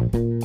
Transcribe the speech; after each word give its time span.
Hi 0.00 0.39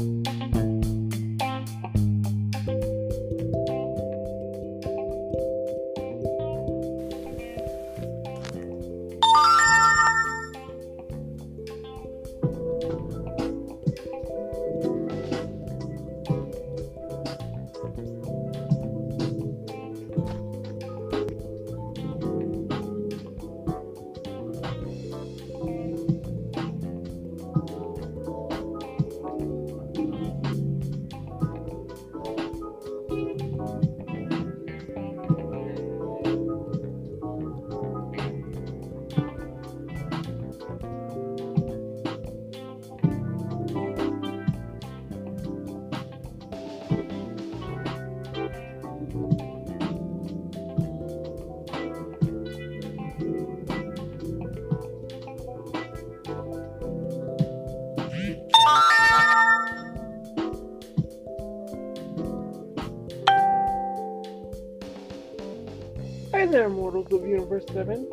mortals 67.10 67.24
of 67.24 67.28
Universe 67.30 67.66
7. 67.72 68.08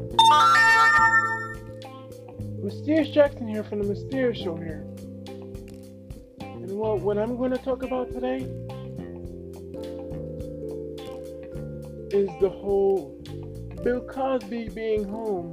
Mysterious 2.63 3.09
Jackson 3.11 3.49
here 3.49 3.65
from 3.65 3.81
the 3.81 3.89
Mysterious 3.89 4.39
Show 4.39 4.57
here. 4.57 4.87
And 6.41 6.79
well, 6.79 6.99
what 6.99 7.19
I'm 7.19 7.37
going 7.37 7.51
to 7.53 7.59
talk 7.59 7.83
about 7.83 8.13
today 8.13 8.47
is 12.17 12.29
the 12.41 12.51
whole 12.51 13.19
Bill 13.83 14.01
Cosby 14.03 14.69
being 14.69 15.05
home 15.05 15.52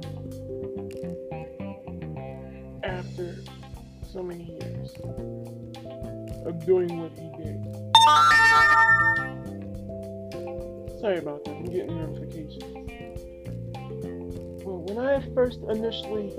first 15.34 15.60
initially 15.68 16.30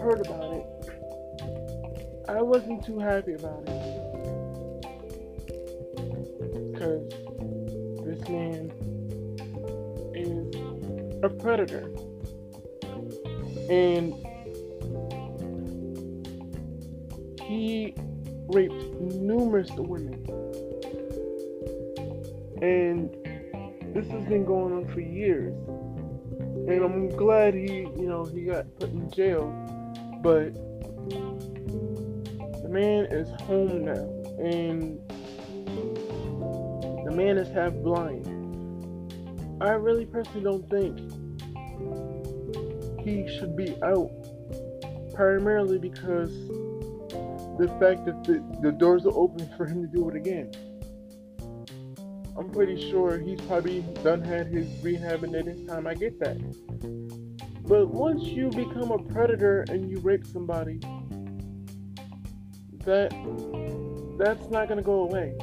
heard 0.00 0.20
about 0.26 0.52
it, 0.52 0.66
I 2.28 2.42
wasn't 2.42 2.84
too 2.84 2.98
happy 2.98 3.34
about 3.34 3.64
it. 3.66 3.74
Because 6.72 7.08
this 8.04 8.28
man 8.28 8.70
is 10.14 10.54
a 11.22 11.28
predator. 11.28 11.90
And 13.70 14.14
he 17.42 17.94
raped 18.48 19.00
numerous 19.00 19.70
women. 19.70 20.24
And 22.62 23.10
this 23.94 24.06
has 24.08 24.24
been 24.26 24.44
going 24.44 24.72
on 24.74 24.88
for 24.92 25.00
years. 25.00 25.54
And 26.68 26.84
I'm 26.84 27.08
glad 27.08 27.54
he, 27.54 27.88
you 27.96 28.06
know, 28.06 28.26
he 28.26 28.44
got 28.44 28.66
put 28.78 28.90
in 28.90 29.10
jail. 29.10 29.48
But 30.22 30.52
the 32.62 32.68
man 32.68 33.06
is 33.06 33.30
home 33.40 33.86
now. 33.86 34.04
And 34.38 35.00
the 37.06 37.10
man 37.10 37.38
is 37.38 37.48
half 37.48 37.72
blind. 37.72 38.26
I 39.62 39.70
really 39.70 40.04
personally 40.04 40.42
don't 40.42 40.68
think 40.68 40.98
he 43.02 43.26
should 43.38 43.56
be 43.56 43.74
out. 43.82 44.10
Primarily 45.14 45.78
because 45.78 46.30
the 47.56 47.68
fact 47.80 48.04
that 48.04 48.24
the, 48.24 48.44
the 48.60 48.72
doors 48.72 49.06
are 49.06 49.14
open 49.14 49.48
for 49.56 49.64
him 49.64 49.80
to 49.80 49.88
do 49.88 50.06
it 50.10 50.16
again. 50.16 50.52
I'm 52.38 52.50
pretty 52.50 52.88
sure 52.88 53.18
he's 53.18 53.40
probably 53.42 53.80
done 54.04 54.22
had 54.22 54.46
his 54.46 54.68
rehabbing 54.80 55.36
at 55.36 55.46
this 55.46 55.60
time. 55.66 55.88
I 55.88 55.94
get 55.94 56.20
that. 56.20 56.38
But 57.66 57.88
once 57.88 58.22
you 58.22 58.48
become 58.50 58.92
a 58.92 58.98
predator 58.98 59.64
and 59.68 59.90
you 59.90 59.98
rape 59.98 60.24
somebody, 60.24 60.78
that 62.84 63.10
that's 64.18 64.48
not 64.50 64.68
gonna 64.68 64.82
go 64.82 65.02
away. 65.02 65.34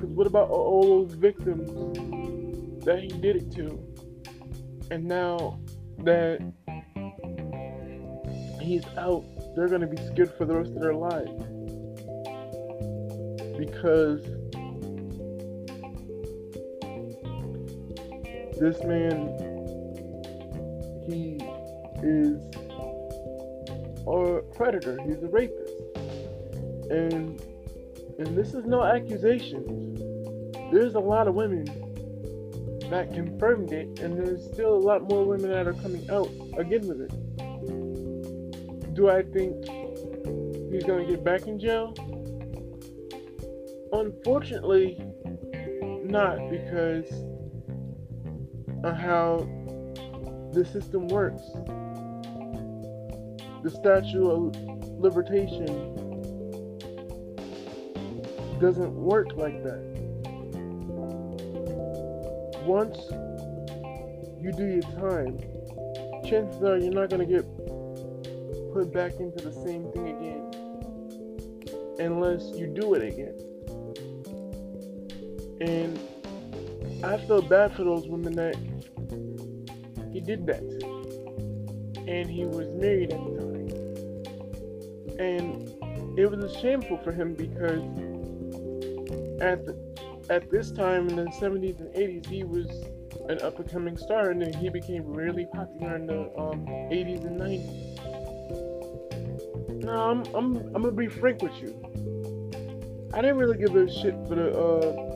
Cause 0.00 0.10
what 0.10 0.26
about 0.26 0.48
all 0.48 1.04
those 1.04 1.14
victims 1.14 1.68
that 2.86 3.00
he 3.00 3.08
did 3.08 3.36
it 3.36 3.52
to? 3.52 3.78
And 4.90 5.04
now 5.04 5.60
that 5.98 6.40
he's 8.58 8.86
out, 8.96 9.24
they're 9.54 9.68
gonna 9.68 9.86
be 9.86 9.98
scared 9.98 10.32
for 10.38 10.46
the 10.46 10.56
rest 10.56 10.72
of 10.72 10.80
their 10.80 10.94
lives. 10.94 11.30
Because 13.58 14.24
this 18.62 18.80
man 18.84 19.26
he 21.04 21.36
is 22.00 22.40
a 24.06 24.40
predator 24.54 24.96
he's 25.04 25.20
a 25.20 25.26
rapist. 25.26 25.72
And 26.88 27.42
and 28.18 28.36
this 28.38 28.54
is 28.54 28.64
no 28.64 28.84
accusation. 28.84 29.96
There's 30.70 30.94
a 30.94 31.00
lot 31.00 31.26
of 31.26 31.34
women 31.34 31.64
that 32.88 33.12
confirmed 33.12 33.72
it 33.72 33.98
and 33.98 34.16
there's 34.16 34.44
still 34.44 34.76
a 34.76 34.78
lot 34.78 35.08
more 35.10 35.24
women 35.24 35.50
that 35.50 35.66
are 35.66 35.74
coming 35.74 36.08
out 36.08 36.30
again 36.56 36.86
with 36.86 37.00
it. 37.00 37.10
Do 38.94 39.10
i 39.10 39.22
think 39.22 39.64
he's 40.70 40.84
going 40.84 41.04
to 41.04 41.10
get 41.10 41.24
back 41.24 41.48
in 41.48 41.58
jail? 41.58 41.94
Unfortunately 43.92 45.02
not 46.04 46.48
because 46.48 47.31
on 48.84 48.94
how 48.94 49.46
the 50.52 50.64
system 50.64 51.08
works. 51.08 51.42
The 53.62 53.70
Statue 53.70 54.28
of 54.28 54.52
libertation 55.00 56.00
doesn't 58.60 58.94
work 58.94 59.36
like 59.36 59.62
that. 59.62 59.82
Once 62.64 62.98
you 64.40 64.52
do 64.52 64.66
your 64.66 64.82
time, 64.98 65.38
chances 66.24 66.62
are 66.62 66.78
you're 66.78 66.92
not 66.92 67.10
going 67.10 67.26
to 67.26 67.32
get 67.32 67.44
put 68.72 68.92
back 68.92 69.18
into 69.20 69.44
the 69.44 69.52
same 69.52 69.90
thing 69.92 70.08
again 70.08 70.62
unless 71.98 72.50
you 72.56 72.66
do 72.66 72.94
it 72.94 73.02
again. 73.02 73.34
And 75.60 75.98
I 77.04 77.18
feel 77.26 77.42
bad 77.42 77.74
for 77.74 77.84
those 77.84 78.06
women 78.06 78.34
that 78.34 78.56
he 80.12 80.20
did 80.20 80.46
that. 80.46 80.62
And 82.06 82.30
he 82.30 82.44
was 82.44 82.68
married 82.68 83.12
at 83.12 83.18
the 83.24 83.30
time. 83.38 83.52
And 85.18 86.18
it 86.18 86.30
was 86.30 86.56
shameful 86.56 86.98
for 86.98 87.12
him 87.12 87.34
because 87.34 87.82
at 89.40 89.64
the, 89.64 89.74
at 90.30 90.50
this 90.50 90.70
time 90.70 91.08
in 91.08 91.16
the 91.16 91.24
70s 91.24 91.80
and 91.80 91.92
80s, 91.94 92.26
he 92.26 92.44
was 92.44 92.68
an 93.28 93.40
up 93.42 93.58
and 93.58 93.70
coming 93.70 93.96
star, 93.96 94.30
and 94.30 94.40
then 94.42 94.52
he 94.52 94.68
became 94.68 95.04
really 95.04 95.46
popular 95.46 95.96
in 95.96 96.06
the 96.06 96.20
um, 96.38 96.64
80s 96.66 97.24
and 97.24 97.40
90s. 97.40 97.92
Now, 99.84 100.10
I'm, 100.10 100.22
I'm, 100.34 100.56
I'm 100.74 100.82
gonna 100.82 100.92
be 100.92 101.08
frank 101.08 101.42
with 101.42 101.54
you. 101.60 101.74
I 103.14 103.20
didn't 103.20 103.36
really 103.36 103.58
give 103.58 103.74
a 103.76 103.90
shit 103.90 104.14
for 104.26 104.36
the 104.36 104.56
uh, 104.56 105.11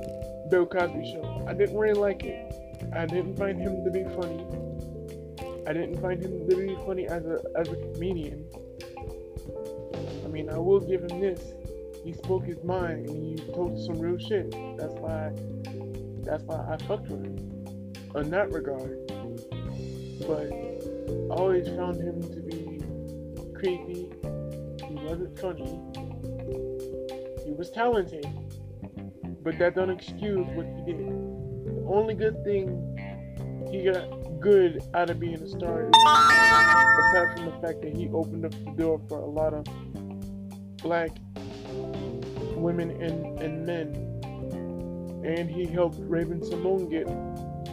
Bill 0.50 0.66
Cosby 0.66 1.12
show. 1.12 1.44
I 1.48 1.54
didn't 1.54 1.76
really 1.76 1.98
like 1.98 2.24
it. 2.24 2.54
I 2.94 3.06
didn't 3.06 3.36
find 3.36 3.60
him 3.60 3.84
to 3.84 3.90
be 3.90 4.04
funny. 4.04 4.44
I 5.66 5.72
didn't 5.72 6.00
find 6.00 6.22
him 6.22 6.48
to 6.48 6.56
be 6.56 6.76
funny 6.86 7.06
as 7.06 7.24
a 7.26 7.40
as 7.56 7.68
a 7.68 7.76
comedian. 7.76 8.44
I 10.24 10.28
mean, 10.28 10.48
I 10.50 10.58
will 10.58 10.80
give 10.80 11.02
him 11.02 11.20
this. 11.20 11.54
He 12.04 12.12
spoke 12.12 12.44
his 12.44 12.62
mind 12.62 13.08
and 13.08 13.38
he 13.38 13.52
told 13.52 13.78
some 13.84 13.98
real 13.98 14.18
shit. 14.18 14.50
That's 14.76 14.94
why 14.94 15.32
that's 16.22 16.44
why 16.44 16.64
I 16.68 16.76
fucked 16.86 17.08
with 17.08 17.24
him 17.24 17.92
in 18.14 18.30
that 18.30 18.52
regard. 18.52 19.06
But 20.26 20.50
I 20.50 21.34
always 21.34 21.68
found 21.68 21.96
him 22.00 22.22
to 22.22 22.40
be 22.40 22.82
creepy. 23.54 24.12
He 24.86 24.94
wasn't 25.04 25.38
funny. 25.38 25.80
He 27.44 27.52
was 27.52 27.70
talented, 27.70 28.26
but 29.46 29.56
that 29.60 29.76
don't 29.76 29.90
excuse 29.90 30.44
what 30.56 30.66
he 30.66 30.92
did. 30.92 31.06
The 31.06 31.84
only 31.86 32.14
good 32.14 32.42
thing 32.42 32.66
he 33.70 33.84
got 33.84 34.40
good 34.40 34.82
out 34.92 35.08
of 35.08 35.20
being 35.20 35.40
a 35.40 35.48
star 35.48 35.88
aside 35.88 37.36
from 37.36 37.44
the 37.46 37.52
fact 37.62 37.80
that 37.82 37.94
he 37.94 38.08
opened 38.08 38.44
up 38.44 38.50
the 38.50 38.72
door 38.72 39.00
for 39.08 39.20
a 39.20 39.24
lot 39.24 39.54
of 39.54 39.64
black 40.78 41.10
women 42.56 42.90
and, 43.00 43.38
and 43.38 43.64
men, 43.64 43.94
and 45.24 45.48
he 45.48 45.64
helped 45.64 45.98
Raven-Symoné 46.00 46.90
get 46.90 47.06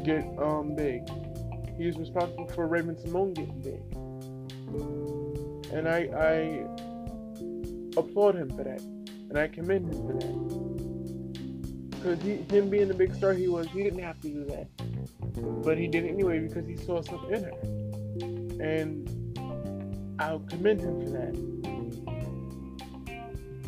get 0.03 0.23
um 0.37 0.75
big. 0.75 1.09
He 1.75 1.87
was 1.87 1.97
responsible 1.97 2.49
for 2.49 2.67
Raven-Symoné 2.67 3.33
getting 3.33 3.61
big, 3.61 3.81
and 5.73 5.89
I 5.89 6.07
I 6.15 6.67
applaud 7.97 8.35
him 8.35 8.51
for 8.51 8.63
that, 8.63 8.81
and 8.81 9.39
I 9.39 9.47
commend 9.47 9.91
him 9.91 10.05
for 10.05 10.13
that. 10.19 10.82
Because 12.03 12.21
him 12.21 12.69
being 12.69 12.89
the 12.89 12.93
big 12.93 13.15
star 13.15 13.31
he 13.31 13.47
was, 13.47 13.65
he 13.67 13.81
didn't 13.81 14.03
have 14.03 14.19
to 14.19 14.27
do 14.27 14.43
that, 14.45 14.67
but 15.63 15.77
he 15.77 15.87
did 15.87 16.03
it 16.03 16.09
anyway 16.09 16.39
because 16.39 16.67
he 16.67 16.75
saw 16.75 17.01
something 17.01 17.33
in 17.33 17.43
her, 17.45 17.53
and 18.61 19.09
I'll 20.19 20.39
commend 20.39 20.81
him 20.81 20.99
for 21.01 21.09
that. 21.11 21.33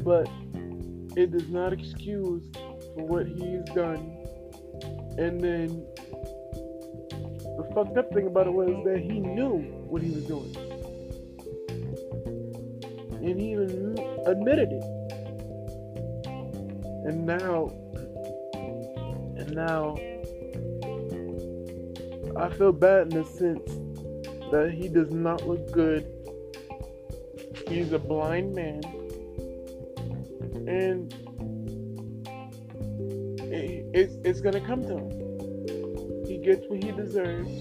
But 0.03 0.27
it 1.17 1.31
does 1.31 1.47
not 1.47 1.71
excuse 1.71 2.43
for 2.93 3.05
what 3.05 3.25
he's 3.25 3.63
done. 3.73 4.17
And 5.17 5.39
then 5.39 5.85
the 7.55 7.71
fucked 7.73 7.97
up 7.97 8.11
thing 8.13 8.27
about 8.27 8.47
it 8.47 8.53
was 8.53 8.83
that 8.83 8.99
he 8.99 9.17
knew 9.21 9.59
what 9.87 10.01
he 10.01 10.11
was 10.11 10.25
doing. 10.25 10.53
And 13.23 13.39
he 13.39 13.53
even 13.53 13.97
admitted 14.25 14.73
it. 14.73 14.83
And 17.07 17.25
now, 17.25 17.71
and 19.45 19.55
now, 19.55 19.95
I 22.37 22.49
feel 22.49 22.71
bad 22.71 23.13
in 23.13 23.21
the 23.21 23.25
sense 23.25 23.71
that 24.51 24.71
he 24.73 24.87
does 24.87 25.11
not 25.11 25.47
look 25.47 25.71
good. 25.71 26.05
He's 27.67 27.91
a 27.93 27.99
blind 27.99 28.53
man 28.53 28.81
and 30.67 31.13
it, 33.51 33.85
it's 33.93 34.15
it's 34.23 34.41
gonna 34.41 34.61
come 34.61 34.83
to 34.83 34.97
him. 34.97 36.25
He 36.27 36.37
gets 36.37 36.65
what 36.67 36.83
he 36.83 36.91
deserves, 36.91 37.51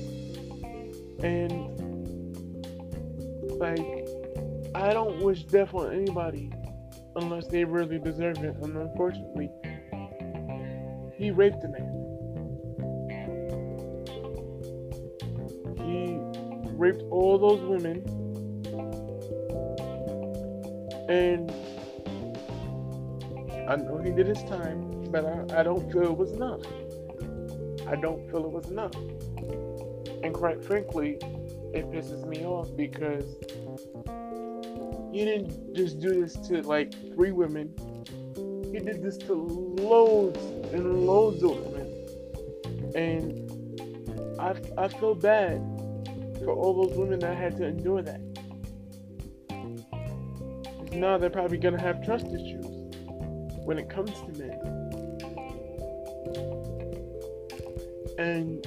and 1.22 1.52
like 3.58 4.08
I 4.74 4.92
don't 4.92 5.20
wish 5.22 5.44
death 5.44 5.74
on 5.74 5.92
anybody 5.92 6.50
unless 7.16 7.46
they 7.48 7.64
really 7.64 7.98
deserve 7.98 8.38
it. 8.38 8.56
And 8.62 8.76
unfortunately, 8.76 9.50
he 11.16 11.30
raped 11.30 11.62
a 11.64 11.68
man. 11.68 11.90
He 15.78 16.18
raped 16.76 17.02
all 17.10 17.38
those 17.38 17.60
women 17.60 18.02
and 21.08 21.52
I 23.68 23.76
know 23.76 23.98
he 23.98 24.10
did 24.10 24.26
his 24.26 24.42
time, 24.44 25.10
but 25.10 25.24
I, 25.24 25.60
I 25.60 25.62
don't 25.62 25.90
feel 25.90 26.04
it 26.04 26.16
was 26.16 26.32
enough. 26.32 26.60
I 27.86 27.96
don't 27.96 28.28
feel 28.30 28.44
it 28.44 28.50
was 28.50 28.70
enough. 28.70 28.94
And 30.22 30.34
quite 30.34 30.64
frankly, 30.64 31.18
it 31.72 31.90
pisses 31.90 32.26
me 32.26 32.44
off 32.44 32.74
because 32.76 33.36
he 35.12 35.24
didn't 35.24 35.74
just 35.74 36.00
do 36.00 36.20
this 36.20 36.34
to 36.48 36.62
like 36.62 36.92
three 37.14 37.32
women. 37.32 37.74
He 38.72 38.80
did 38.80 39.02
this 39.02 39.16
to 39.18 39.34
loads 39.34 40.38
and 40.74 41.06
loads 41.06 41.42
of 41.42 41.50
women. 41.50 41.86
And 42.96 44.40
I, 44.40 44.54
I 44.76 44.88
feel 44.88 45.14
bad 45.14 45.58
for 46.40 46.52
all 46.52 46.84
those 46.84 46.96
women 46.96 47.20
that 47.20 47.36
had 47.36 47.56
to 47.58 47.64
endure 47.66 48.02
that. 48.02 48.20
Now 50.92 51.16
they're 51.18 51.30
probably 51.30 51.58
gonna 51.58 51.80
have 51.80 52.04
trust 52.04 52.26
issues 52.26 52.66
when 53.64 53.78
it 53.78 53.88
comes 53.88 54.10
to 54.10 54.32
men. 54.38 54.58
And 58.18 58.64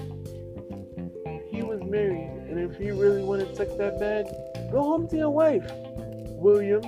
he 1.50 1.62
was 1.62 1.82
married, 1.84 2.30
and 2.50 2.60
if 2.60 2.78
he 2.78 2.92
really 2.92 3.24
wanted 3.24 3.56
sex 3.56 3.72
that 3.78 4.00
bad, 4.00 4.28
go 4.72 4.82
home 4.82 5.08
to 5.10 5.18
your 5.18 5.30
wife, 5.30 5.70
William. 6.32 6.84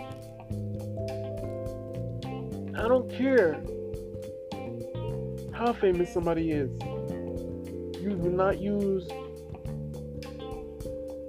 I 2.75 2.87
don't 2.87 3.09
care 3.11 3.61
how 5.59 5.73
famous 5.73 6.13
somebody 6.13 6.51
is. 6.51 6.71
You 8.01 8.15
do 8.15 8.29
not 8.29 8.59
use 8.59 9.09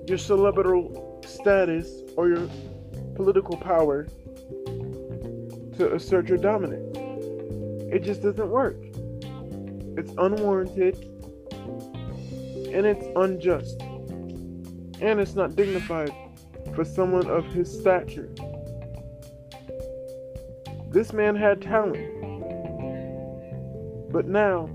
your 0.07 0.19
celebrity 0.19 0.89
status 1.27 2.03
or 2.17 2.29
your 2.29 2.49
political 3.17 3.57
power 3.57 4.05
to 5.77 5.95
assert 5.95 6.29
your 6.29 6.39
dominance. 6.39 6.97
It 7.93 8.05
just 8.05 8.23
doesn't 8.23 8.49
work. 8.49 8.77
It's 9.99 10.13
unwarranted 10.17 10.95
and 12.73 12.87
it's 12.87 13.05
unjust. 13.17 13.81
And 15.01 15.19
it's 15.19 15.35
not 15.35 15.57
dignified 15.57 16.13
for 16.77 16.85
someone 16.85 17.29
of 17.29 17.45
his 17.47 17.69
stature. 17.81 18.29
This 20.91 21.13
man 21.13 21.35
had 21.35 21.61
talent. 21.61 22.20
But 24.11 24.27
now, 24.27 24.71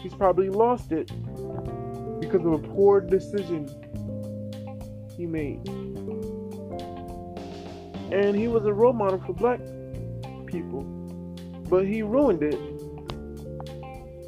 he's 0.00 0.14
probably 0.14 0.48
lost 0.48 0.92
it 0.92 1.10
because 2.20 2.44
of 2.44 2.52
a 2.52 2.58
poor 2.58 3.00
decision 3.00 3.68
he 5.16 5.26
made 5.26 5.60
and 8.10 8.34
he 8.34 8.48
was 8.48 8.64
a 8.64 8.72
role 8.72 8.92
model 8.92 9.20
for 9.20 9.32
black 9.34 9.60
people, 10.46 10.82
but 11.68 11.86
he 11.86 12.02
ruined 12.02 12.42
it. 12.42 12.58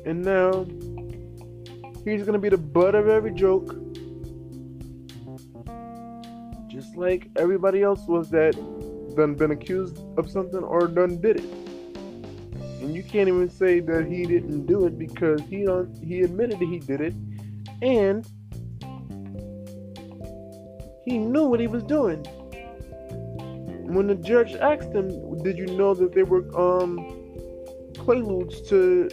And 0.05 0.23
now 0.23 0.65
he's 2.05 2.25
gonna 2.25 2.39
be 2.39 2.51
the 2.51 2.59
butt 2.59 2.95
of 2.95 3.09
every 3.09 3.33
joke, 3.33 3.75
just 6.69 6.97
like 6.97 7.29
everybody 7.37 7.83
else 7.83 8.07
was 8.07 8.31
that 8.31 8.55
done 9.17 9.35
been 9.35 9.51
accused 9.51 9.99
of 10.17 10.31
something 10.31 10.63
or 10.63 10.87
done 10.87 11.21
did 11.21 11.39
it. 11.39 11.60
And 12.81 12.95
you 12.95 13.03
can't 13.03 13.29
even 13.29 13.51
say 13.51 13.81
that 13.81 14.07
he 14.07 14.25
didn't 14.25 14.67
do 14.67 14.87
it 14.87 14.99
because 14.99 15.41
he 15.43 15.65
don't 15.65 15.95
he 16.03 16.23
admitted 16.23 16.59
that 16.59 16.69
he 16.69 16.79
did 16.79 17.01
it 17.01 17.15
and 17.83 18.27
he 21.05 21.19
knew 21.19 21.45
what 21.45 21.61
he 21.61 21.67
was 21.67 21.83
doing 21.83 22.25
when 23.93 24.07
the 24.07 24.15
judge 24.15 24.55
asked 24.55 24.93
him, 24.93 25.09
"Did 25.43 25.59
you 25.59 25.67
know 25.67 25.95
that 25.95 26.13
they 26.13 26.23
were 26.23 26.45
um 26.57 26.99
quaaludes 27.95 28.67
to 28.69 29.09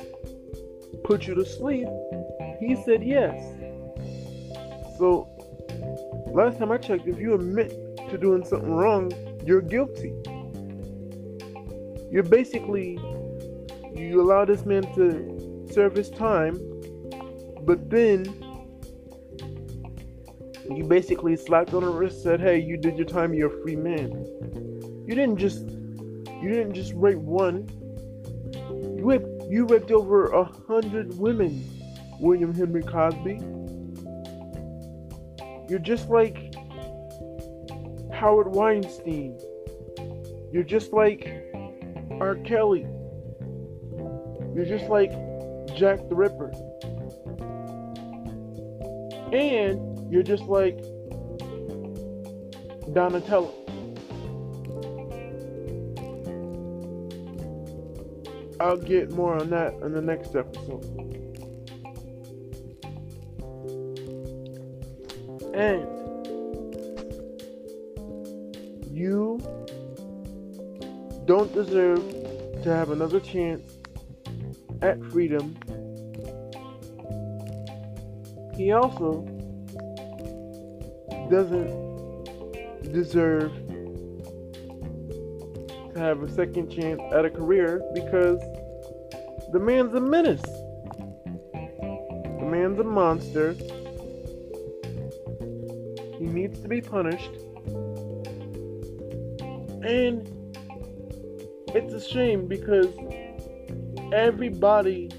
put 1.03 1.27
you 1.27 1.33
to 1.35 1.45
sleep?" 1.45 1.87
He 2.59 2.75
said 2.85 3.03
yes. 3.03 3.37
So 4.97 5.27
last 6.31 6.59
time 6.59 6.71
I 6.71 6.77
checked, 6.77 7.07
if 7.07 7.19
you 7.19 7.33
admit 7.33 7.69
to 8.09 8.17
doing 8.17 8.45
something 8.45 8.71
wrong, 8.71 9.11
you're 9.45 9.61
guilty. 9.61 10.13
You're 12.11 12.23
basically 12.23 12.97
you 13.97 14.21
allow 14.21 14.45
this 14.45 14.65
man 14.65 14.83
to 14.95 15.67
serve 15.71 15.95
his 15.95 16.09
time, 16.09 16.55
but 17.61 17.89
then 17.89 18.23
you 20.69 20.83
basically 20.83 21.35
slapped 21.35 21.73
on 21.73 21.83
the 21.83 21.89
wrist, 21.89 22.23
said, 22.23 22.39
"Hey, 22.39 22.59
you 22.59 22.77
did 22.77 22.97
your 22.97 23.07
time. 23.07 23.33
You're 23.33 23.53
a 23.53 23.61
free 23.61 23.75
man." 23.75 24.25
You 25.07 25.15
didn't 25.15 25.37
just 25.37 25.65
you 26.41 26.49
didn't 26.49 26.73
just 26.73 26.93
rape 26.93 27.17
one. 27.17 27.67
You 28.97 28.99
raped 29.03 29.43
you 29.49 29.65
raped 29.65 29.91
over 29.91 30.27
a 30.31 30.43
hundred 30.43 31.17
women, 31.17 31.63
William 32.19 32.53
Henry 32.53 32.83
Cosby. 32.83 33.39
You're 35.69 35.79
just 35.79 36.09
like 36.09 36.53
Howard 38.13 38.53
Weinstein. 38.53 39.37
You're 40.51 40.63
just 40.63 40.91
like 40.91 41.53
R. 42.19 42.35
Kelly. 42.35 42.87
You're 44.57 44.65
just 44.65 44.89
like 44.89 45.11
Jack 45.75 45.99
the 46.09 46.15
Ripper. 46.15 46.51
And 49.31 50.11
you're 50.11 50.23
just 50.23 50.45
like 50.45 50.79
Donatello. 52.91 53.53
I'll 58.59 58.77
get 58.77 59.11
more 59.11 59.39
on 59.39 59.51
that 59.51 59.73
in 59.83 59.91
the 59.91 60.01
next 60.01 60.35
episode. 60.35 60.83
And 65.53 65.85
you 68.91 69.39
don't 71.25 71.53
deserve 71.53 72.01
to 72.63 72.73
have 72.73 72.89
another 72.89 73.19
chance 73.19 73.76
at 74.81 75.03
freedom. 75.05 75.55
He 78.55 78.71
also 78.71 79.21
doesn't 81.29 81.87
deserve 82.91 83.51
to 85.93 85.99
have 85.99 86.23
a 86.23 86.31
second 86.31 86.69
chance 86.69 87.01
at 87.13 87.25
a 87.25 87.29
career 87.29 87.81
because 87.93 88.39
the 89.51 89.59
man's 89.59 89.93
a 89.93 89.99
menace. 89.99 90.41
The 91.53 92.47
man's 92.49 92.79
a 92.79 92.83
monster. 92.83 93.53
He 96.17 96.25
needs 96.25 96.59
to 96.61 96.67
be 96.67 96.81
punished. 96.81 97.31
And 99.83 100.27
it's 101.75 101.93
a 101.93 102.01
shame 102.01 102.47
because 102.47 102.87
everybody 104.13 105.09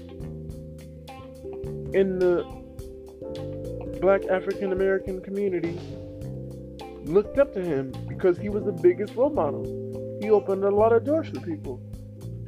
in 1.93 2.19
the 2.19 2.43
black 4.01 4.25
African 4.27 4.71
American 4.71 5.21
community 5.21 5.79
looked 7.03 7.37
up 7.37 7.53
to 7.53 7.61
him 7.61 7.91
because 8.07 8.37
he 8.37 8.49
was 8.49 8.63
the 8.63 8.71
biggest 8.71 9.15
role 9.15 9.29
model. 9.29 9.63
He 10.21 10.29
opened 10.29 10.63
a 10.63 10.69
lot 10.69 10.93
of 10.93 11.03
doors 11.03 11.29
for 11.29 11.39
people. 11.41 11.81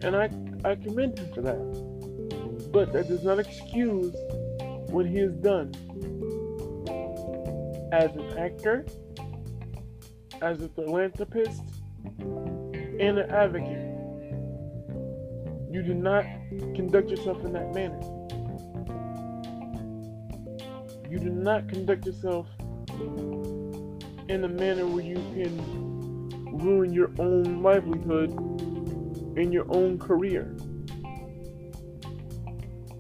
And 0.04 0.16
I, 0.16 0.30
I 0.68 0.76
commend 0.76 1.20
him 1.20 1.34
for 1.34 1.42
that. 1.42 2.72
But 2.72 2.94
that 2.94 3.08
does 3.08 3.24
not 3.24 3.40
excuse 3.40 4.16
what 4.90 5.06
he 5.06 5.18
has 5.18 5.34
done 5.34 5.74
as 7.92 8.16
an 8.16 8.38
actor, 8.38 8.86
as 10.42 10.62
a 10.62 10.70
philanthropist, 10.70 11.62
and 12.20 13.18
an 13.18 13.30
advocate. 13.30 14.01
You 15.72 15.82
do 15.82 15.94
not 15.94 16.26
conduct 16.76 17.10
yourself 17.10 17.46
in 17.46 17.54
that 17.54 17.74
manner. 17.74 18.00
You 21.10 21.18
do 21.18 21.30
not 21.30 21.70
conduct 21.70 22.06
yourself 22.06 22.48
in 24.28 24.44
a 24.44 24.50
manner 24.50 24.86
where 24.86 25.04
you 25.04 25.16
can 25.16 26.58
ruin 26.58 26.92
your 26.92 27.12
own 27.20 27.64
livelihood 27.64 28.32
and 29.38 29.54
your 29.54 29.66
own 29.70 29.98
career. 29.98 30.56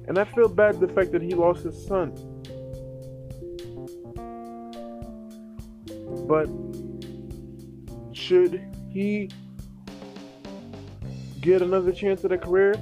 And 0.07 0.17
I 0.17 0.23
feel 0.23 0.47
bad 0.47 0.79
the 0.79 0.87
fact 0.87 1.11
that 1.11 1.21
he 1.21 1.33
lost 1.33 1.63
his 1.63 1.85
son. 1.85 2.13
But 6.27 6.49
should 8.13 8.61
he 8.89 9.29
get 11.41 11.62
another 11.62 11.91
chance 11.91 12.24
at 12.24 12.31
a 12.31 12.38
career? 12.38 12.75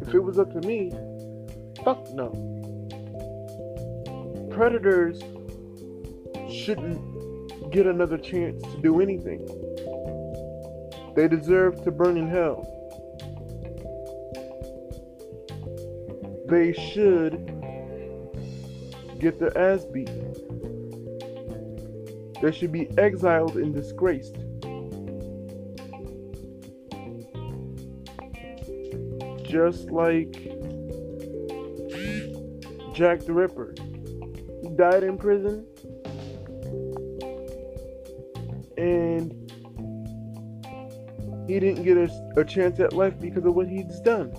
If 0.00 0.14
it 0.14 0.20
was 0.20 0.38
up 0.38 0.52
to 0.52 0.66
me, 0.66 0.90
fuck 1.84 2.10
no. 2.12 2.30
Predators 4.50 5.20
shouldn't 6.50 7.70
get 7.70 7.86
another 7.86 8.16
chance 8.16 8.62
to 8.62 8.80
do 8.80 9.00
anything. 9.00 9.46
They 11.14 11.28
deserve 11.28 11.84
to 11.84 11.90
burn 11.90 12.16
in 12.16 12.28
hell. 12.28 12.72
They 16.48 16.72
should 16.72 17.52
get 19.18 19.38
their 19.38 19.56
ass 19.58 19.84
beat. 19.84 20.10
They 22.40 22.52
should 22.52 22.72
be 22.72 22.88
exiled 22.98 23.56
and 23.56 23.74
disgraced. 23.74 24.36
Just 29.56 29.90
like 29.90 30.34
Jack 32.92 33.20
the 33.20 33.32
Ripper. 33.32 33.74
He 34.62 34.68
died 34.76 35.02
in 35.02 35.16
prison 35.16 35.66
and 38.76 39.32
he 41.48 41.58
didn't 41.58 41.84
get 41.84 41.96
a, 41.96 42.10
a 42.36 42.44
chance 42.44 42.78
at 42.80 42.92
life 42.92 43.18
because 43.18 43.46
of 43.46 43.54
what 43.54 43.66
he's 43.66 43.98
done. 44.00 44.30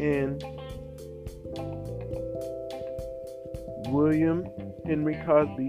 And 0.00 0.42
William 3.86 4.48
Henry 4.84 5.14
Cosby, 5.24 5.68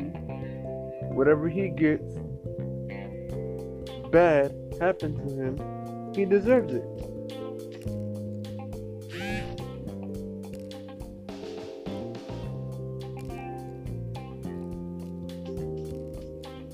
whatever 1.13 1.47
he 1.47 1.69
gets, 1.69 2.16
bad 4.11 4.53
happened 4.79 5.17
to 5.17 5.35
him, 5.35 6.13
he 6.15 6.25
deserves 6.25 6.73
it. 6.73 6.83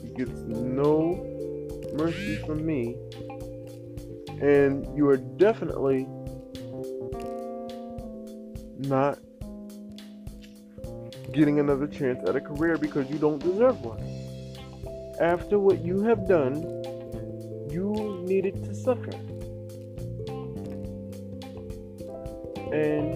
He 0.02 0.10
gets 0.16 0.40
no 0.42 1.30
mercy 1.94 2.36
from 2.46 2.66
me, 2.66 2.96
and 4.42 4.86
you 4.98 5.08
are 5.10 5.18
definitely 5.18 6.08
not 8.80 9.20
getting 11.32 11.60
another 11.60 11.88
chance 11.88 12.20
at 12.28 12.36
a 12.36 12.42
career 12.42 12.78
because 12.78 13.10
you 13.10 13.18
don't 13.18 13.40
deserve 13.40 13.82
one. 13.82 14.00
After 15.20 15.58
what 15.58 15.84
you 15.84 16.02
have 16.04 16.28
done, 16.28 16.83
needed 18.44 18.66
to 18.66 18.76
suffer. 18.76 19.12
And 22.74 23.14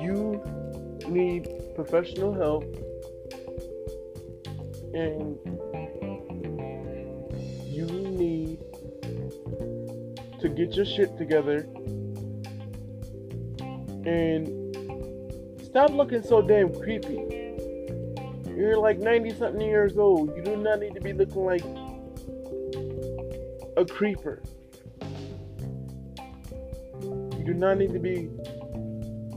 you 0.00 0.40
need 1.08 1.48
professional 1.74 2.32
help 2.32 2.64
and 4.94 5.38
you 7.66 7.86
need 7.86 8.60
to 10.40 10.48
get 10.48 10.74
your 10.74 10.84
shit 10.84 11.16
together 11.18 11.66
and 14.06 14.48
stop 15.64 15.90
looking 15.90 16.22
so 16.22 16.40
damn 16.40 16.72
creepy. 16.72 17.37
You're 18.68 18.76
like 18.76 18.98
90 18.98 19.30
something 19.30 19.62
years 19.62 19.96
old. 19.96 20.36
You 20.36 20.42
do 20.42 20.54
not 20.54 20.78
need 20.80 20.92
to 20.92 21.00
be 21.00 21.14
looking 21.14 21.42
like 21.42 21.64
a 23.78 23.86
creeper. 23.86 24.42
You 27.00 27.44
do 27.46 27.54
not 27.54 27.78
need 27.78 27.94
to 27.94 27.98
be 27.98 28.28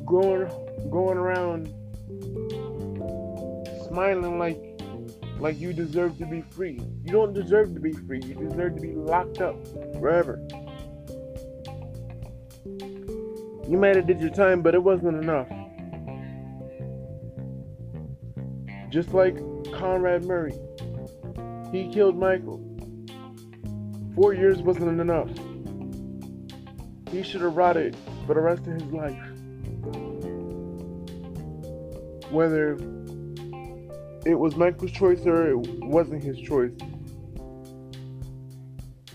going 0.06 0.52
going 0.90 1.18
around 1.18 1.74
smiling 3.88 4.38
like 4.38 4.60
like 5.40 5.58
you 5.58 5.72
deserve 5.72 6.18
to 6.18 6.26
be 6.26 6.42
free. 6.42 6.82
You 7.06 7.14
don't 7.14 7.32
deserve 7.32 7.74
to 7.74 7.80
be 7.80 7.94
free. 7.94 8.20
You 8.22 8.36
deserve 8.36 8.76
to 8.76 8.82
be 8.82 8.92
locked 8.96 9.40
up 9.40 9.56
forever. 9.94 10.46
You 13.66 13.78
might 13.78 13.96
have 13.96 14.08
did 14.08 14.20
your 14.20 14.32
time, 14.32 14.62
but 14.62 14.76
it 14.76 14.84
wasn't 14.84 15.24
enough. 15.24 15.48
Just 18.92 19.14
like 19.14 19.38
Conrad 19.72 20.26
Murray, 20.26 20.54
he 21.72 21.90
killed 21.94 22.18
Michael. 22.18 22.60
Four 24.16 24.34
years 24.34 24.62
wasn't 24.62 25.00
enough. 25.00 25.30
He 27.10 27.24
should 27.24 27.40
have 27.40 27.56
rotted 27.56 27.96
for 28.28 28.34
the 28.34 28.42
rest 28.42 28.68
of 28.68 28.74
his 28.74 28.92
life. 28.92 29.18
Whether 32.32 32.74
it 34.26 34.36
was 34.36 34.58
Michael's 34.58 34.92
choice 34.92 35.26
or 35.26 35.52
it 35.52 35.58
wasn't 35.86 36.22
his 36.22 36.38
choice. 36.38 36.74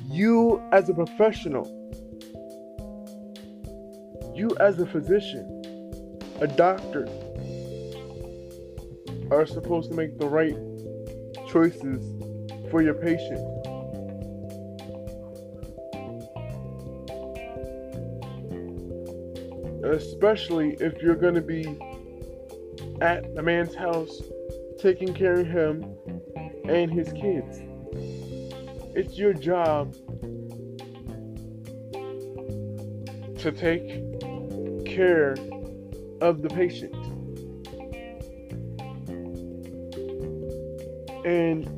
You, 0.09 0.63
as 0.73 0.89
a 0.89 0.95
professional, 0.95 1.67
you, 4.35 4.57
as 4.59 4.79
a 4.79 4.87
physician, 4.87 5.63
a 6.41 6.47
doctor, 6.47 7.07
are 9.31 9.47
supposed 9.47 9.91
to 9.91 9.97
make 9.97 10.19
the 10.19 10.29
right 10.29 10.57
choices 11.49 12.15
for 12.71 12.83
your 12.83 12.95
patient. 12.95 13.41
Especially 19.85 20.77
if 20.81 21.01
you're 21.01 21.17
going 21.17 21.35
to 21.35 21.41
be 21.41 21.65
at 23.01 23.35
the 23.35 23.43
man's 23.43 23.75
house 23.75 24.23
taking 24.81 25.15
care 25.15 25.41
of 25.41 25.47
him 25.47 25.97
and 26.69 26.91
his 26.91 27.13
kids. 27.13 27.61
It's 28.95 29.19
your 29.19 29.33
job 29.35 29.95
to 33.39 33.53
take 33.53 34.87
care 34.87 35.37
of 36.21 36.43
the 36.43 36.49
patient. 36.49 36.96
And 41.27 41.69